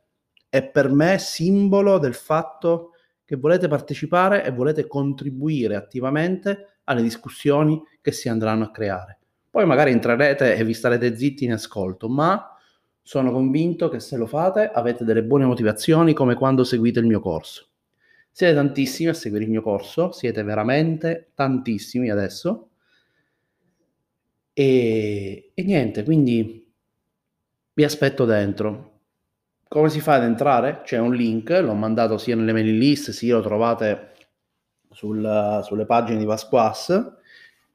è 0.50 0.62
per 0.62 0.91
me 0.91 1.17
simbolo 1.19 1.97
del 1.97 2.12
fatto 2.12 2.91
che 3.25 3.37
volete 3.37 3.67
partecipare 3.67 4.45
e 4.45 4.50
volete 4.50 4.87
contribuire 4.87 5.75
attivamente 5.75 6.81
alle 6.85 7.00
discussioni 7.00 7.81
che 8.03 8.12
si 8.12 8.29
andranno 8.29 8.65
a 8.65 8.71
creare. 8.71 9.21
Poi 9.57 9.65
magari 9.65 9.91
entrerete 9.91 10.55
e 10.55 10.65
vi 10.65 10.75
starete 10.75 11.17
zitti 11.17 11.47
in 11.47 11.53
ascolto, 11.53 12.11
ma 12.11 12.59
sono 13.01 13.33
convinto 13.33 13.89
che 13.89 14.01
se 14.01 14.19
lo 14.19 14.27
fate 14.27 14.71
avete 14.71 15.03
delle 15.03 15.25
buone 15.25 15.47
motivazioni 15.47 16.13
come 16.13 16.35
quando 16.35 16.63
seguite 16.63 17.01
il 17.01 17.07
mio 17.07 17.21
corso. 17.21 17.69
Siete 18.31 18.53
tantissimi 18.53 19.09
a 19.09 19.15
seguire 19.15 19.45
il 19.45 19.51
mio 19.51 19.63
corso, 19.63 20.13
siete 20.13 20.43
veramente 20.43 21.31
tantissimi 21.35 22.11
adesso 22.11 22.69
e, 24.53 25.53
e 25.55 25.63
niente, 25.63 26.05
quindi 26.05 26.71
vi 27.73 27.83
aspetto 27.83 28.27
dentro. 28.27 28.99
Come 29.69 29.89
si 29.89 30.01
fa 30.01 30.17
ad 30.17 30.25
entrare? 30.25 30.83
C'è 30.85 30.99
un 30.99 31.15
link, 31.15 31.49
l'ho 31.49 31.73
mandato 31.73 32.19
sia 32.19 32.37
nelle 32.37 32.53
mailing 32.53 32.79
list, 32.79 33.11
sia 33.11 33.37
lo 33.37 33.41
trovate 33.41 34.13
sul, 34.91 35.61
sulle 35.63 35.87
pagine 35.87 36.19
di 36.19 36.27
Vasquas. 36.27 37.15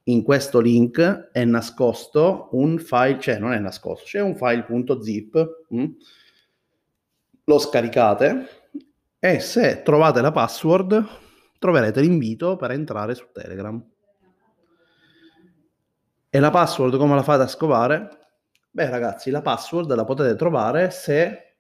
In 0.06 0.24
questo 0.24 0.60
link 0.60 1.30
è 1.32 1.46
nascosto 1.46 2.50
un 2.54 2.80
file, 2.80 3.20
cioè 3.20 3.38
non 3.38 3.54
è 3.54 3.60
nascosto, 3.60 4.06
c'è 4.06 4.20
un 4.20 4.36
file.zip. 4.36 5.66
Hm? 5.70 5.86
Lo 7.44 7.60
scaricate 7.60 8.48
e 9.20 9.40
se 9.40 9.84
trovate 9.84 10.22
la 10.22 10.32
password 10.32 11.06
troverete 11.60 12.02
l'invito 12.02 12.56
per 12.56 12.72
entrare 12.72 13.14
su 13.14 13.28
Telegram. 13.32 13.80
E 16.34 16.40
la 16.40 16.50
password 16.50 16.98
come 16.98 17.14
la 17.14 17.22
fate 17.22 17.44
a 17.44 17.48
scovare? 17.48 18.10
Beh 18.72 18.90
ragazzi, 18.90 19.30
la 19.30 19.42
password 19.42 19.94
la 19.94 20.06
potete 20.06 20.36
trovare 20.36 20.90
se 20.90 21.58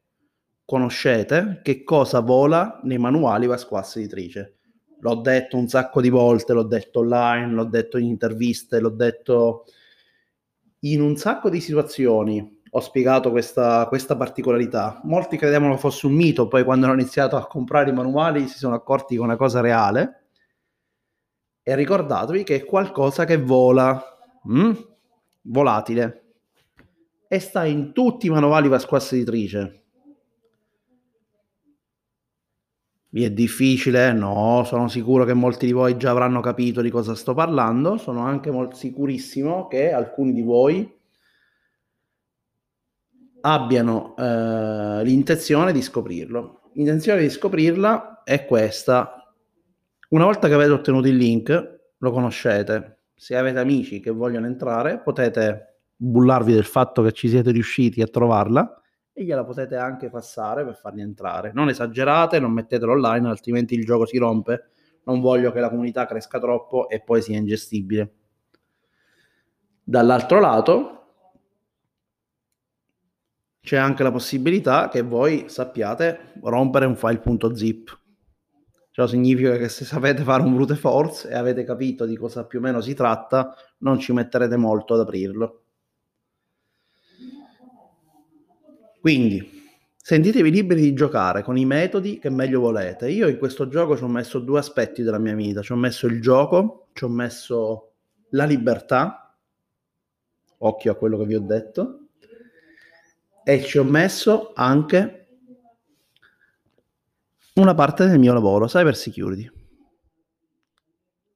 conoscete 0.65 1.59
che 1.61 1.83
cosa 1.83 2.21
vola 2.21 2.79
nei 2.83 2.97
manuali 2.97 3.45
Vasquas 3.45 3.97
editrice. 3.97 4.60
L'ho 5.01 5.15
detto 5.15 5.57
un 5.57 5.67
sacco 5.67 5.99
di 5.99 6.09
volte, 6.09 6.53
l'ho 6.53 6.63
detto 6.63 6.99
online, 6.99 7.53
l'ho 7.53 7.65
detto 7.65 7.97
in 7.97 8.05
interviste, 8.05 8.79
l'ho 8.79 8.89
detto 8.89 9.65
in 10.81 11.01
un 11.01 11.15
sacco 11.17 11.49
di 11.49 11.59
situazioni. 11.59 12.59
Ho 12.73 12.79
spiegato 12.79 13.31
questa, 13.31 13.85
questa 13.87 14.15
particolarità. 14.15 15.01
Molti 15.03 15.37
credevano 15.37 15.75
fosse 15.77 16.05
un 16.05 16.13
mito, 16.13 16.47
poi 16.47 16.63
quando 16.63 16.85
hanno 16.85 16.99
iniziato 16.99 17.35
a 17.35 17.47
comprare 17.47 17.89
i 17.89 17.93
manuali 17.93 18.47
si 18.47 18.57
sono 18.57 18.75
accorti 18.75 19.15
che 19.15 19.21
è 19.21 19.23
una 19.23 19.35
cosa 19.35 19.59
reale. 19.59 20.23
E 21.63 21.75
ricordatevi 21.75 22.43
che 22.43 22.55
è 22.55 22.65
qualcosa 22.65 23.25
che 23.25 23.37
vola 23.37 24.01
mm? 24.49 24.71
volatile 25.43 26.21
e 27.27 27.39
sta 27.39 27.65
in 27.65 27.93
tutti 27.93 28.27
i 28.27 28.29
manuali 28.29 28.69
Pasquassa 28.69 29.15
editrice. 29.15 29.80
Vi 33.13 33.25
è 33.25 33.31
difficile? 33.31 34.13
No, 34.13 34.63
sono 34.65 34.87
sicuro 34.87 35.25
che 35.25 35.33
molti 35.33 35.65
di 35.65 35.73
voi 35.73 35.97
già 35.97 36.11
avranno 36.11 36.39
capito 36.39 36.79
di 36.79 36.89
cosa 36.89 37.13
sto 37.13 37.33
parlando. 37.33 37.97
Sono 37.97 38.21
anche 38.21 38.51
molto 38.51 38.77
sicurissimo 38.77 39.67
che 39.67 39.91
alcuni 39.91 40.31
di 40.31 40.41
voi 40.41 40.89
abbiano 43.41 44.15
eh, 44.15 45.03
l'intenzione 45.03 45.73
di 45.73 45.81
scoprirlo. 45.81 46.69
L'intenzione 46.75 47.19
di 47.19 47.29
scoprirla 47.29 48.23
è 48.23 48.45
questa. 48.45 49.35
Una 50.11 50.23
volta 50.23 50.47
che 50.47 50.53
avete 50.53 50.71
ottenuto 50.71 51.09
il 51.09 51.17
link, 51.17 51.79
lo 51.97 52.11
conoscete, 52.13 52.99
se 53.13 53.35
avete 53.35 53.59
amici 53.59 53.99
che 53.99 54.11
vogliono 54.11 54.45
entrare, 54.45 54.99
potete 54.99 55.79
bullarvi 55.97 56.53
del 56.53 56.63
fatto 56.63 57.01
che 57.01 57.11
ci 57.11 57.27
siete 57.27 57.51
riusciti 57.51 58.01
a 58.01 58.07
trovarla 58.07 58.80
e 59.13 59.23
gliela 59.23 59.43
potete 59.43 59.75
anche 59.75 60.09
passare 60.09 60.63
per 60.63 60.75
farli 60.75 61.01
entrare. 61.01 61.51
Non 61.53 61.69
esagerate, 61.69 62.39
non 62.39 62.51
mettetelo 62.51 62.91
online, 62.91 63.27
altrimenti 63.27 63.75
il 63.75 63.85
gioco 63.85 64.05
si 64.05 64.17
rompe. 64.17 64.69
Non 65.03 65.19
voglio 65.19 65.51
che 65.51 65.59
la 65.59 65.69
comunità 65.69 66.05
cresca 66.05 66.39
troppo 66.39 66.89
e 66.89 67.01
poi 67.01 67.21
sia 67.21 67.37
ingestibile. 67.37 68.13
Dall'altro 69.83 70.39
lato, 70.39 70.97
c'è 73.61 73.77
anche 73.77 74.03
la 74.03 74.11
possibilità 74.11 74.89
che 74.89 75.01
voi 75.01 75.45
sappiate 75.47 76.33
rompere 76.41 76.85
un 76.85 76.95
file.zip 76.95 77.99
Ciò 78.93 79.07
significa 79.07 79.55
che 79.55 79.69
se 79.69 79.85
sapete 79.85 80.23
fare 80.23 80.43
un 80.43 80.53
brute 80.53 80.75
force 80.75 81.29
e 81.29 81.35
avete 81.35 81.63
capito 81.63 82.05
di 82.05 82.17
cosa 82.17 82.45
più 82.45 82.59
o 82.59 82.61
meno 82.61 82.81
si 82.81 82.93
tratta, 82.93 83.55
non 83.79 83.99
ci 83.99 84.11
metterete 84.11 84.57
molto 84.57 84.95
ad 84.95 84.99
aprirlo. 84.99 85.60
Quindi, 89.01 89.67
sentitevi 89.97 90.51
liberi 90.51 90.81
di 90.81 90.93
giocare 90.93 91.41
con 91.41 91.57
i 91.57 91.65
metodi 91.65 92.19
che 92.19 92.29
meglio 92.29 92.59
volete. 92.59 93.09
Io 93.09 93.27
in 93.27 93.39
questo 93.39 93.67
gioco 93.67 93.97
ci 93.97 94.03
ho 94.03 94.07
messo 94.07 94.37
due 94.37 94.59
aspetti 94.59 95.01
della 95.01 95.17
mia 95.17 95.33
vita. 95.33 95.63
Ci 95.63 95.71
ho 95.71 95.75
messo 95.75 96.05
il 96.05 96.21
gioco, 96.21 96.89
ci 96.93 97.05
ho 97.05 97.09
messo 97.09 97.93
la 98.29 98.45
libertà, 98.45 99.35
occhio 100.59 100.91
a 100.91 100.95
quello 100.95 101.17
che 101.17 101.25
vi 101.25 101.33
ho 101.33 101.39
detto, 101.39 102.09
e 103.43 103.63
ci 103.63 103.79
ho 103.79 103.83
messo 103.83 104.51
anche 104.53 105.17
una 107.55 107.73
parte 107.73 108.05
del 108.05 108.19
mio 108.19 108.33
lavoro, 108.33 108.67
cyber 108.67 108.95
security. 108.95 109.51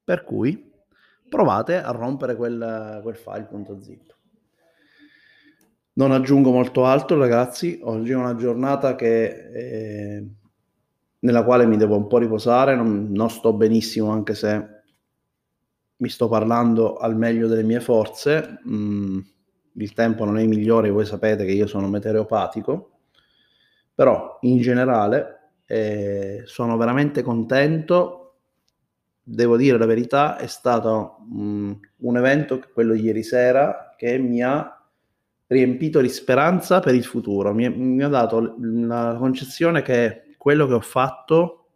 Per 0.03 0.23
cui 0.23 0.71
provate 1.27 1.81
a 1.81 1.89
rompere 1.89 2.35
quel, 2.35 2.99
quel 3.01 3.15
file.zip. 3.15 4.13
Non 5.97 6.11
aggiungo 6.11 6.51
molto 6.51 6.85
altro, 6.85 7.17
ragazzi. 7.17 7.79
Oggi 7.83 8.11
è 8.11 8.15
una 8.15 8.35
giornata 8.35 8.95
che, 8.95 9.49
eh, 9.53 10.25
nella 11.19 11.43
quale 11.43 11.65
mi 11.65 11.77
devo 11.77 11.95
un 11.95 12.07
po' 12.07 12.17
riposare. 12.17 12.75
Non, 12.75 13.11
non, 13.11 13.29
sto 13.29 13.53
benissimo, 13.53 14.11
anche 14.11 14.35
se 14.35 14.67
mi 15.97 16.09
sto 16.09 16.27
parlando 16.27 16.97
al 16.97 17.15
meglio 17.15 17.47
delle 17.47 17.63
mie 17.63 17.79
forze. 17.79 18.59
Mm, 18.67 19.19
il 19.75 19.93
tempo 19.93 20.25
non 20.25 20.37
è 20.37 20.45
migliore, 20.45 20.89
voi 20.89 21.05
sapete 21.05 21.45
che 21.45 21.51
io 21.51 21.67
sono 21.67 21.87
meteoropatico, 21.87 22.91
però 23.93 24.37
in 24.41 24.59
generale 24.59 25.51
eh, 25.65 26.41
sono 26.45 26.75
veramente 26.77 27.23
contento 27.23 28.19
devo 29.27 29.57
dire 29.57 29.77
la 29.79 29.87
verità, 29.87 30.37
è 30.37 30.45
stato 30.45 31.17
um, 31.31 31.77
un 31.97 32.17
evento, 32.17 32.61
quello 32.71 32.93
di 32.93 33.01
ieri 33.01 33.23
sera, 33.23 33.95
che 33.97 34.19
mi 34.19 34.43
ha 34.43 34.74
riempito 35.47 36.01
di 36.01 36.09
speranza 36.09 36.79
per 36.79 36.95
il 36.95 37.03
futuro. 37.03 37.53
Mi, 37.53 37.69
mi 37.69 38.03
ha 38.03 38.07
dato 38.07 38.55
la 38.59 39.15
concezione 39.17 39.81
che 39.81 40.35
quello 40.37 40.67
che 40.67 40.73
ho 40.73 40.81
fatto 40.81 41.69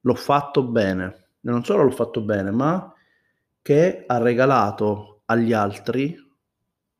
l'ho 0.00 0.14
fatto 0.14 0.64
bene. 0.64 1.28
E 1.40 1.50
non 1.50 1.64
solo 1.64 1.84
l'ho 1.84 1.90
fatto 1.90 2.20
bene, 2.22 2.50
ma 2.50 2.92
che 3.62 4.04
ha 4.06 4.18
regalato 4.18 5.22
agli 5.26 5.52
altri 5.52 6.16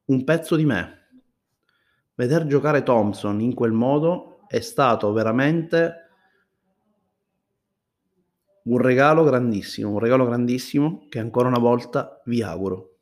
un 0.06 0.24
pezzo 0.24 0.56
di 0.56 0.64
me. 0.64 0.94
Veder 2.14 2.46
giocare 2.46 2.82
Thompson 2.82 3.40
in 3.40 3.54
quel 3.54 3.72
modo 3.72 4.40
è 4.48 4.60
stato 4.60 5.12
veramente 5.12 6.06
un 8.64 8.78
regalo 8.78 9.22
grandissimo, 9.22 9.90
un 9.90 9.98
regalo 9.98 10.24
grandissimo 10.24 11.06
che 11.08 11.18
ancora 11.18 11.48
una 11.48 11.58
volta 11.58 12.20
vi 12.24 12.42
auguro. 12.42 12.95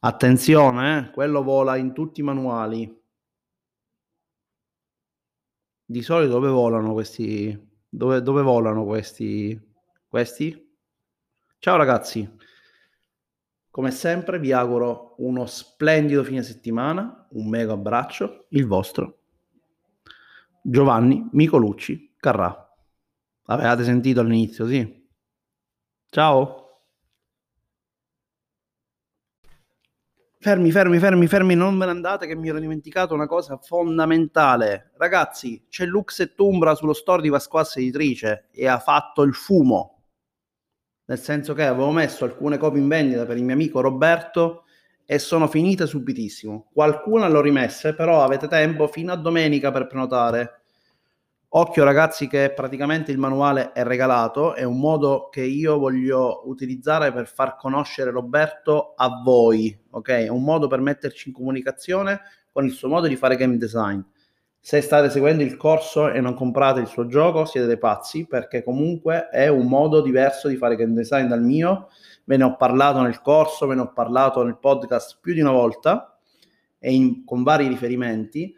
Attenzione, 0.00 0.98
eh? 0.98 1.10
quello 1.10 1.42
vola 1.42 1.76
in 1.76 1.92
tutti 1.92 2.20
i 2.20 2.24
manuali. 2.24 2.98
Di 5.84 6.02
solito 6.02 6.32
dove 6.32 6.48
volano 6.48 6.92
questi? 6.92 7.68
Dove, 7.88 8.22
dove 8.22 8.42
volano 8.42 8.84
questi? 8.84 9.60
Questi? 10.08 10.74
Ciao 11.58 11.76
ragazzi, 11.76 12.28
come 13.70 13.90
sempre 13.90 14.38
vi 14.38 14.52
auguro 14.52 15.14
uno 15.18 15.44
splendido 15.46 16.24
fine 16.24 16.42
settimana, 16.42 17.28
un 17.32 17.48
mega 17.48 17.74
abbraccio, 17.74 18.46
il 18.50 18.66
vostro 18.66 19.18
Giovanni 20.62 21.28
Micolucci 21.32 22.14
Carrà. 22.16 22.68
Avevate 23.44 23.84
sentito 23.84 24.20
all'inizio, 24.20 24.66
sì. 24.66 25.08
Ciao. 26.08 26.59
Fermi, 30.42 30.70
fermi, 30.70 30.98
fermi, 30.98 31.26
fermi, 31.26 31.54
non 31.54 31.76
ve 31.76 31.84
ne 31.84 31.90
andate 31.90 32.26
che 32.26 32.34
mi 32.34 32.48
ero 32.48 32.58
dimenticato 32.58 33.12
una 33.12 33.26
cosa 33.26 33.58
fondamentale. 33.58 34.92
Ragazzi, 34.96 35.66
c'è 35.68 35.84
Lux 35.84 36.20
e 36.20 36.32
Tumbra 36.32 36.74
sullo 36.74 36.94
store 36.94 37.20
di 37.20 37.28
Pasquassa 37.28 37.78
Editrice 37.78 38.48
e 38.50 38.66
ha 38.66 38.78
fatto 38.78 39.20
il 39.20 39.34
fumo. 39.34 40.04
Nel 41.04 41.18
senso 41.18 41.52
che 41.52 41.66
avevo 41.66 41.90
messo 41.90 42.24
alcune 42.24 42.56
copie 42.56 42.80
in 42.80 42.88
vendita 42.88 43.26
per 43.26 43.36
il 43.36 43.44
mio 43.44 43.52
amico 43.52 43.82
Roberto 43.82 44.64
e 45.04 45.18
sono 45.18 45.46
finite 45.46 45.86
subitissimo. 45.86 46.70
Qualcuna 46.72 47.28
l'ho 47.28 47.42
rimesse, 47.42 47.94
però 47.94 48.24
avete 48.24 48.48
tempo 48.48 48.86
fino 48.86 49.12
a 49.12 49.16
domenica 49.16 49.70
per 49.70 49.88
prenotare 49.88 50.59
Occhio 51.52 51.82
ragazzi 51.82 52.28
che 52.28 52.52
praticamente 52.54 53.10
il 53.10 53.18
manuale 53.18 53.72
è 53.72 53.82
regalato, 53.82 54.54
è 54.54 54.62
un 54.62 54.78
modo 54.78 55.28
che 55.32 55.42
io 55.42 55.78
voglio 55.78 56.42
utilizzare 56.48 57.12
per 57.12 57.26
far 57.26 57.56
conoscere 57.56 58.12
Roberto 58.12 58.92
a 58.94 59.20
voi, 59.20 59.76
ok? 59.90 60.08
È 60.10 60.28
un 60.28 60.44
modo 60.44 60.68
per 60.68 60.78
metterci 60.80 61.26
in 61.26 61.34
comunicazione 61.34 62.20
con 62.52 62.64
il 62.64 62.70
suo 62.70 62.86
modo 62.86 63.08
di 63.08 63.16
fare 63.16 63.34
game 63.34 63.56
design. 63.56 63.98
Se 64.60 64.80
state 64.80 65.10
seguendo 65.10 65.42
il 65.42 65.56
corso 65.56 66.08
e 66.08 66.20
non 66.20 66.34
comprate 66.34 66.78
il 66.78 66.86
suo 66.86 67.06
gioco, 67.06 67.44
siete 67.46 67.66
dei 67.66 67.78
pazzi, 67.78 68.28
perché 68.28 68.62
comunque 68.62 69.28
è 69.28 69.48
un 69.48 69.66
modo 69.66 70.02
diverso 70.02 70.46
di 70.46 70.54
fare 70.54 70.76
game 70.76 70.92
design 70.92 71.26
dal 71.26 71.42
mio. 71.42 71.88
Ve 72.26 72.36
ne 72.36 72.44
ho 72.44 72.54
parlato 72.54 73.00
nel 73.00 73.20
corso, 73.22 73.66
ve 73.66 73.74
ne 73.74 73.80
ho 73.80 73.92
parlato 73.92 74.44
nel 74.44 74.56
podcast 74.56 75.18
più 75.20 75.34
di 75.34 75.40
una 75.40 75.50
volta 75.50 76.16
e 76.78 76.92
in, 76.92 77.24
con 77.24 77.42
vari 77.42 77.66
riferimenti 77.66 78.56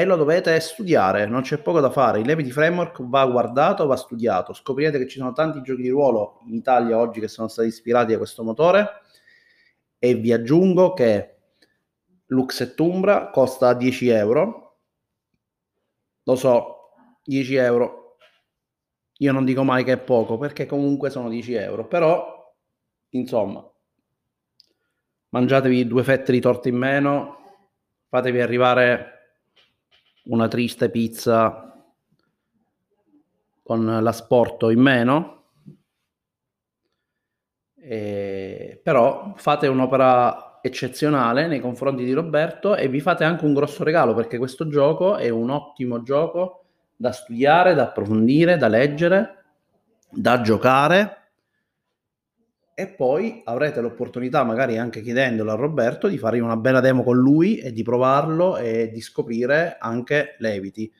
e 0.00 0.04
lo 0.04 0.16
dovete 0.16 0.58
studiare, 0.60 1.26
non 1.26 1.42
c'è 1.42 1.58
poco 1.58 1.80
da 1.80 1.90
fare. 1.90 2.20
Il 2.20 2.26
Levity 2.26 2.50
Framework 2.50 3.02
va 3.02 3.26
guardato, 3.26 3.86
va 3.86 3.96
studiato. 3.96 4.54
Scoprirete 4.54 4.98
che 4.98 5.06
ci 5.06 5.18
sono 5.18 5.32
tanti 5.32 5.60
giochi 5.60 5.82
di 5.82 5.90
ruolo 5.90 6.40
in 6.46 6.54
Italia 6.54 6.96
oggi 6.96 7.20
che 7.20 7.28
sono 7.28 7.48
stati 7.48 7.68
ispirati 7.68 8.14
a 8.14 8.16
questo 8.16 8.42
motore 8.42 9.02
e 9.98 10.14
vi 10.14 10.32
aggiungo 10.32 10.94
che 10.94 11.36
Lux 12.26 12.60
e 12.60 12.74
Tumbra 12.74 13.28
costa 13.28 13.74
10 13.74 14.08
euro. 14.08 14.78
Lo 16.22 16.36
so, 16.36 16.92
10 17.24 17.54
euro. 17.56 18.16
Io 19.18 19.32
non 19.32 19.44
dico 19.44 19.64
mai 19.64 19.84
che 19.84 19.92
è 19.92 19.98
poco 19.98 20.38
perché 20.38 20.64
comunque 20.64 21.10
sono 21.10 21.28
10 21.28 21.52
euro, 21.54 21.86
però 21.86 22.54
insomma, 23.10 23.62
mangiatevi 25.28 25.86
due 25.86 26.04
fette 26.04 26.32
di 26.32 26.40
torta 26.40 26.68
in 26.68 26.76
meno, 26.76 27.36
fatevi 28.08 28.40
arrivare 28.40 29.19
una 30.24 30.48
triste 30.48 30.90
pizza 30.90 31.70
con 33.62 33.84
l'asporto 33.84 34.70
in 34.70 34.80
meno. 34.80 35.36
E, 37.82 38.80
però 38.82 39.32
fate 39.36 39.66
un'opera 39.66 40.58
eccezionale 40.62 41.46
nei 41.46 41.60
confronti 41.60 42.04
di 42.04 42.12
Roberto 42.12 42.76
e 42.76 42.88
vi 42.88 43.00
fate 43.00 43.24
anche 43.24 43.44
un 43.46 43.54
grosso 43.54 43.82
regalo 43.82 44.14
perché 44.14 44.36
questo 44.36 44.68
gioco 44.68 45.16
è 45.16 45.30
un 45.30 45.48
ottimo 45.48 46.02
gioco 46.02 46.64
da 46.96 47.12
studiare, 47.12 47.74
da 47.74 47.84
approfondire, 47.84 48.58
da 48.58 48.68
leggere, 48.68 49.44
da 50.10 50.42
giocare 50.42 51.19
e 52.80 52.86
poi 52.86 53.42
avrete 53.44 53.82
l'opportunità, 53.82 54.42
magari 54.42 54.78
anche 54.78 55.02
chiedendolo 55.02 55.52
a 55.52 55.54
Roberto, 55.54 56.08
di 56.08 56.16
fare 56.16 56.40
una 56.40 56.56
bella 56.56 56.80
demo 56.80 57.02
con 57.02 57.18
lui 57.18 57.58
e 57.58 57.72
di 57.72 57.82
provarlo 57.82 58.56
e 58.56 58.88
di 58.90 59.02
scoprire 59.02 59.76
anche 59.78 60.36
Levity. 60.38 60.90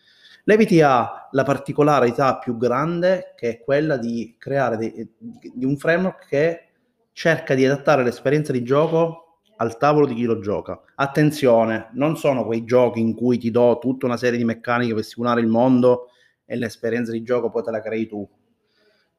Levity 0.45 0.83
ha 0.83 1.29
la 1.31 1.43
particolarità 1.43 2.37
più 2.37 2.59
grande 2.59 3.33
che 3.35 3.49
è 3.49 3.61
quella 3.61 3.97
di 3.97 4.37
creare 4.39 4.77
di, 4.77 5.09
di 5.55 5.65
un 5.65 5.79
framework 5.79 6.27
che 6.29 6.69
cerca 7.13 7.55
di 7.55 7.65
adattare 7.65 8.05
l'esperienza 8.05 8.53
di 8.53 8.63
gioco 8.63 9.39
al 9.57 9.79
tavolo 9.79 10.05
di 10.05 10.15
chi 10.15 10.25
lo 10.25 10.39
gioca. 10.39 10.79
Attenzione, 10.97 11.89
non 11.93 12.19
sono 12.19 12.45
quei 12.45 12.65
giochi 12.65 13.01
in 13.01 13.15
cui 13.15 13.39
ti 13.39 13.51
do 13.51 13.79
tutta 13.81 14.05
una 14.05 14.19
serie 14.19 14.37
di 14.37 14.45
meccaniche 14.45 14.93
per 14.93 15.05
simulare 15.05 15.41
il 15.41 15.47
mondo 15.47 16.11
e 16.45 16.57
l'esperienza 16.57 17.11
di 17.11 17.23
gioco 17.23 17.49
poi 17.49 17.63
te 17.63 17.71
la 17.71 17.81
crei 17.81 18.07
tu 18.07 18.29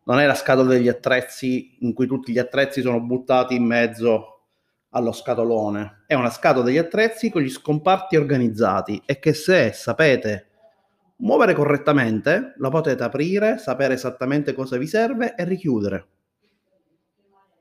non 0.04 0.20
è 0.20 0.26
la 0.26 0.36
scatola 0.36 0.70
degli 0.70 0.88
attrezzi 0.88 1.78
in 1.82 1.94
cui 1.94 2.08
tutti 2.08 2.32
gli 2.32 2.40
attrezzi 2.40 2.82
sono 2.82 3.00
buttati 3.02 3.56
in 3.56 3.64
mezzo 3.64 4.42
allo 4.90 5.12
scatolone. 5.12 6.04
È 6.08 6.14
una 6.14 6.30
scatola 6.30 6.66
degli 6.66 6.78
attrezzi 6.78 7.30
con 7.30 7.42
gli 7.42 7.50
scomparti 7.50 8.16
organizzati 8.16 9.02
e 9.06 9.20
che 9.20 9.34
se 9.34 9.72
sapete 9.74 10.48
muovere 11.18 11.54
correttamente 11.54 12.54
la 12.58 12.70
potete 12.70 13.04
aprire, 13.04 13.58
sapere 13.58 13.94
esattamente 13.94 14.54
cosa 14.54 14.78
vi 14.78 14.88
serve 14.88 15.36
e 15.36 15.44
richiudere. 15.44 16.08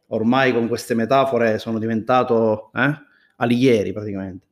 Ormai 0.09 0.53
con 0.53 0.66
queste 0.66 0.94
metafore 0.94 1.59
sono 1.59 1.79
diventato 1.79 2.70
eh, 2.74 2.92
alighieri 3.37 3.92
praticamente. 3.92 4.46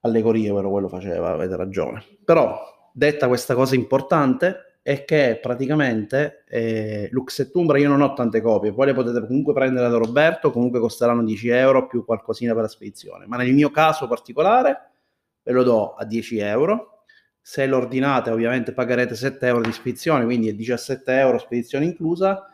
Allegorie, 0.00 0.52
però 0.52 0.70
quello 0.70 0.88
faceva, 0.88 1.30
avete 1.30 1.54
ragione. 1.54 2.02
Però, 2.24 2.90
detta 2.92 3.28
questa 3.28 3.54
cosa 3.54 3.74
importante, 3.74 4.71
è 4.82 5.04
che 5.04 5.38
praticamente 5.40 6.42
eh, 6.48 7.08
Lux 7.12 7.38
e 7.38 7.50
Tumbra 7.50 7.78
io 7.78 7.88
non 7.88 8.02
ho 8.02 8.14
tante 8.14 8.40
copie, 8.40 8.72
poi 8.72 8.86
le 8.86 8.94
potete 8.94 9.24
comunque 9.24 9.52
prendere 9.52 9.88
da 9.88 9.96
Roberto, 9.96 10.50
comunque 10.50 10.80
costeranno 10.80 11.22
10 11.22 11.48
euro 11.50 11.86
più 11.86 12.04
qualcosina 12.04 12.52
per 12.52 12.62
la 12.62 12.68
spedizione, 12.68 13.26
ma 13.26 13.36
nel 13.36 13.52
mio 13.52 13.70
caso 13.70 14.08
particolare 14.08 14.90
ve 15.44 15.52
lo 15.52 15.62
do 15.62 15.94
a 15.94 16.04
10 16.04 16.38
euro, 16.38 17.04
se 17.40 17.66
lo 17.66 17.76
ordinate 17.76 18.30
ovviamente 18.30 18.72
pagherete 18.72 19.14
7 19.14 19.46
euro 19.46 19.60
di 19.60 19.72
spedizione, 19.72 20.24
quindi 20.24 20.48
è 20.48 20.52
17 20.52 21.12
euro 21.12 21.38
spedizione 21.38 21.84
inclusa, 21.84 22.48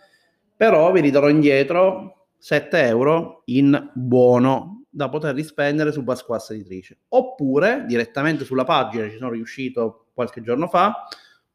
però 0.55 0.93
vi 0.93 1.01
ridarò 1.01 1.31
indietro 1.31 2.27
7 2.37 2.87
euro 2.87 3.43
in 3.47 3.91
buono 3.95 4.85
da 4.91 5.09
poter 5.09 5.35
rispendere 5.35 5.93
su 5.93 6.05
Pasquassa 6.05 6.53
Editrice, 6.53 6.99
oppure 7.09 7.85
direttamente 7.87 8.45
sulla 8.45 8.64
pagina, 8.64 9.09
ci 9.09 9.17
sono 9.17 9.31
riuscito 9.31 10.09
qualche 10.12 10.43
giorno 10.43 10.69
fa, 10.69 11.07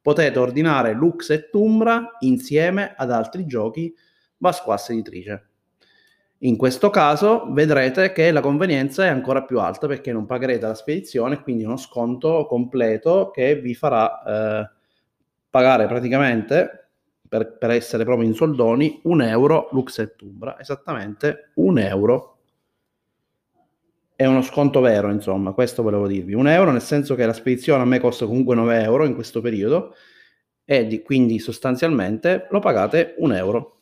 potete 0.04 0.38
ordinare 0.38 0.92
Lux 0.92 1.30
e 1.30 1.50
Tumbra 1.50 2.18
insieme 2.20 2.94
ad 2.96 3.10
altri 3.10 3.46
giochi 3.46 3.96
Vasquas 4.38 4.89
editrice. 4.89 5.48
In 6.39 6.58
questo 6.58 6.89
caso 6.89 7.48
vedrete 7.54 8.12
che 8.12 8.30
la 8.32 8.42
convenienza 8.42 9.06
è 9.06 9.08
ancora 9.08 9.44
più 9.44 9.62
alta 9.62 9.88
perché 9.88 10.12
non 10.12 10.26
pagherete 10.26 10.68
la 10.68 10.76
spedizione, 10.76 11.42
quindi 11.42 11.63
uno 11.63 11.78
sconto 11.78 12.46
completo 12.48 13.32
che 13.32 13.56
vi 13.56 13.74
farà 13.74 14.22
eh, 14.22 14.70
pagare 15.50 15.88
praticamente, 15.88 16.89
per, 17.30 17.58
per, 17.58 17.72
essere 17.72 18.04
proprio 18.04 18.28
in 18.28 18.34
soldoni, 18.34 19.00
un 19.04 19.22
euro 19.22 19.70
Lux 19.72 20.00
e 20.00 20.16
Tumbra, 20.18 20.60
esattamente 20.60 21.52
un 21.56 21.80
euro 21.80 22.39
è 24.24 24.28
uno 24.28 24.42
sconto 24.42 24.80
vero, 24.80 25.12
insomma, 25.12 25.52
questo 25.52 25.84
volevo 25.84 26.08
dirvi. 26.08 26.34
Un 26.34 26.48
euro 26.48 26.72
nel 26.72 26.82
senso 26.82 27.14
che 27.14 27.26
la 27.26 27.34
spedizione 27.34 27.82
a 27.82 27.86
me 27.86 28.00
costa 28.00 28.26
comunque 28.26 28.56
9 28.56 28.82
euro 28.82 29.06
in 29.06 29.16
questo 29.16 29.42
periodo 29.42 29.96
e 30.64 30.88
di, 30.88 31.02
quindi 31.02 31.40
sostanzialmente 31.40 32.48
lo 32.50 32.60
pagate 32.60 33.16
un 33.18 33.34
euro. 33.34 33.80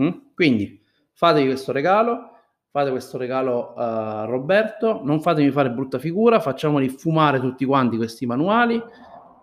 Mm? 0.00 0.08
Quindi 0.34 0.82
fatevi 1.12 1.48
questo 1.48 1.72
regalo, 1.72 2.30
fate 2.70 2.90
questo 2.90 3.18
regalo 3.18 3.74
a 3.74 4.24
Roberto, 4.24 5.02
non 5.04 5.20
fatemi 5.20 5.50
fare 5.50 5.70
brutta 5.70 5.98
figura, 5.98 6.40
facciamoli 6.40 6.88
fumare 6.88 7.38
tutti 7.38 7.66
quanti 7.66 7.98
questi 7.98 8.24
manuali 8.24 8.82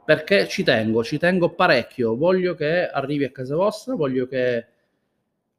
perché 0.04 0.48
ci 0.48 0.64
tengo, 0.64 1.04
ci 1.04 1.20
tengo 1.20 1.54
parecchio, 1.54 2.18
voglio 2.18 2.56
che 2.56 2.88
arrivi 2.90 3.26
a 3.26 3.32
casa 3.32 3.56
vostra, 3.56 3.94
voglio 3.94 4.26
che 4.26 4.66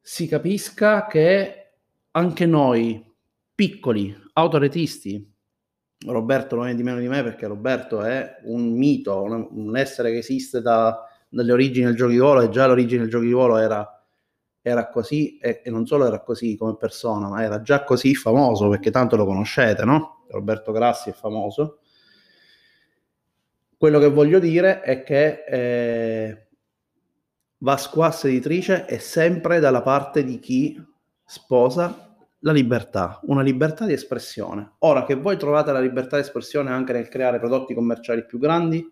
si 0.01 0.27
capisca 0.27 1.07
che 1.07 1.71
anche 2.11 2.47
noi 2.47 3.12
piccoli 3.63 4.13
autoretisti, 4.33 5.25
Roberto 6.07 6.57
non 6.57 6.67
è 6.67 6.75
di 6.75 6.83
meno 6.83 6.99
di 6.99 7.07
me 7.07 7.23
perché 7.23 7.47
Roberto 7.47 8.03
è 8.03 8.39
un 8.47 8.73
mito, 8.73 9.23
un, 9.23 9.77
essere 9.77 10.11
che 10.11 10.19
esiste 10.19 10.61
da, 10.61 11.01
dalle 11.29 11.53
origini 11.53 11.87
del 11.87 11.95
gioco 11.95 12.11
di 12.11 12.19
ruolo 12.19 12.41
e 12.41 12.49
già 12.49 12.67
l'origine 12.67 13.03
del 13.03 13.11
gioco 13.11 13.23
di 13.23 13.31
ruolo 13.31 13.59
era 13.59 13.89
era 14.65 14.89
così 14.89 15.39
e, 15.39 15.63
e, 15.65 15.71
non 15.71 15.87
solo 15.87 16.07
era 16.07 16.23
così 16.23 16.57
come 16.57 16.77
persona, 16.77 17.29
ma 17.29 17.45
era 17.45 17.63
già 17.63 17.85
così 17.85 18.17
famoso 18.17 18.69
perché 18.69 18.91
tanto 18.91 19.15
lo 19.15 19.27
conoscete, 19.27 19.85
no? 19.85 20.25
Roberto 20.31 20.73
Grassi 20.73 21.11
è 21.11 21.13
famoso. 21.13 21.79
Quello 23.77 24.01
che 24.01 24.09
voglio 24.09 24.41
dire 24.41 24.81
è 24.81 25.05
che 25.05 25.45
eh, 25.47 26.47
Vasquas 27.59 28.25
editrice 28.25 28.87
è 28.87 28.99
sempre 28.99 29.61
dalla 29.61 29.83
parte 29.83 30.25
di 30.25 30.41
chi 30.41 30.85
sposa 31.25 32.12
la 32.45 32.53
libertà, 32.53 33.21
una 33.25 33.43
libertà 33.43 33.87
di 33.87 33.93
espressione. 33.93 34.73
Ora 34.79 35.05
che 35.05 35.15
voi 35.15 35.37
trovate 35.37 35.73
la 35.73 35.81
libertà 35.81 36.17
di 36.17 36.23
espressione 36.23 36.71
anche 36.71 36.93
nel 36.93 37.09
creare 37.09 37.39
prodotti 37.39 37.75
commerciali 37.75 38.25
più 38.25 38.39
grandi, 38.39 38.85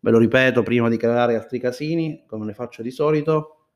ve 0.00 0.10
lo 0.10 0.18
ripeto 0.18 0.62
prima 0.62 0.88
di 0.88 0.96
creare 0.96 1.34
altri 1.34 1.58
casini, 1.58 2.24
come 2.26 2.44
ne 2.46 2.54
faccio 2.54 2.82
di 2.82 2.90
solito, 2.90 3.66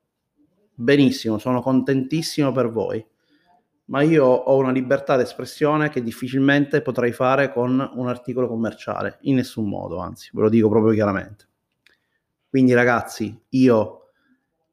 benissimo, 0.73 1.39
sono 1.39 1.61
contentissimo 1.61 2.53
per 2.53 2.71
voi, 2.71 3.05
ma 3.87 4.03
io 4.03 4.25
ho 4.25 4.57
una 4.57 4.71
libertà 4.71 5.17
d'espressione 5.17 5.91
che 5.91 6.03
difficilmente 6.03 6.81
potrei 6.81 7.13
fare 7.13 7.53
con 7.53 7.91
un 7.95 8.09
articolo 8.09 8.47
commerciale, 8.47 9.19
in 9.23 9.35
nessun 9.35 9.69
modo, 9.69 9.99
anzi, 9.99 10.31
ve 10.33 10.43
lo 10.43 10.49
dico 10.49 10.69
proprio 10.69 10.93
chiaramente. 10.93 11.49
Quindi 12.49 12.73
ragazzi, 12.75 13.37
io 13.51 14.11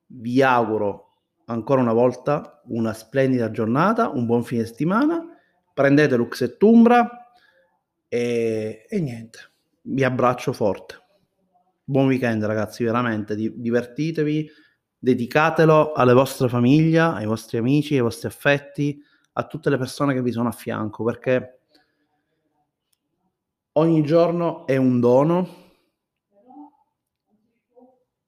vi 0.05 0.43
auguro 0.43 1.10
ancora 1.45 1.81
una 1.81 1.93
volta 1.93 2.61
una 2.65 2.93
splendida 2.93 3.51
giornata, 3.51 4.09
un 4.09 4.25
buon 4.25 4.43
fine 4.43 4.65
settimana, 4.65 5.23
prendete 5.73 6.15
Lux 6.15 6.41
e 6.41 6.57
Tumbra 6.57 7.31
e, 8.07 8.85
e 8.87 8.99
niente, 8.99 9.39
vi 9.81 10.03
abbraccio 10.03 10.53
forte. 10.53 10.99
Buon 11.83 12.07
weekend 12.07 12.43
ragazzi, 12.45 12.83
veramente, 12.83 13.35
divertitevi 13.35 14.49
dedicatelo 15.03 15.93
alle 15.93 16.13
vostre 16.13 16.47
famiglie, 16.47 16.99
ai 16.99 17.25
vostri 17.25 17.57
amici, 17.57 17.95
ai 17.95 18.01
vostri 18.01 18.27
affetti, 18.27 19.03
a 19.33 19.47
tutte 19.47 19.71
le 19.71 19.77
persone 19.77 20.13
che 20.13 20.21
vi 20.21 20.31
sono 20.31 20.49
a 20.49 20.51
fianco, 20.51 21.03
perché 21.03 21.61
ogni 23.73 24.03
giorno 24.03 24.67
è 24.67 24.77
un 24.77 24.99
dono 24.99 25.59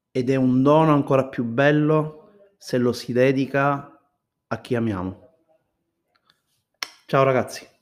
ed 0.10 0.30
è 0.30 0.36
un 0.36 0.63
dono 0.63 0.93
ancora 0.93 1.28
più 1.28 1.43
bello 1.43 2.22
se 2.63 2.78
lo 2.78 2.93
si 2.93 3.12
dedica 3.12 3.99
a 4.47 4.62
chi 4.62 4.76
amiamo. 4.76 5.32
Ciao 7.06 7.23
ragazzi. 7.23 7.72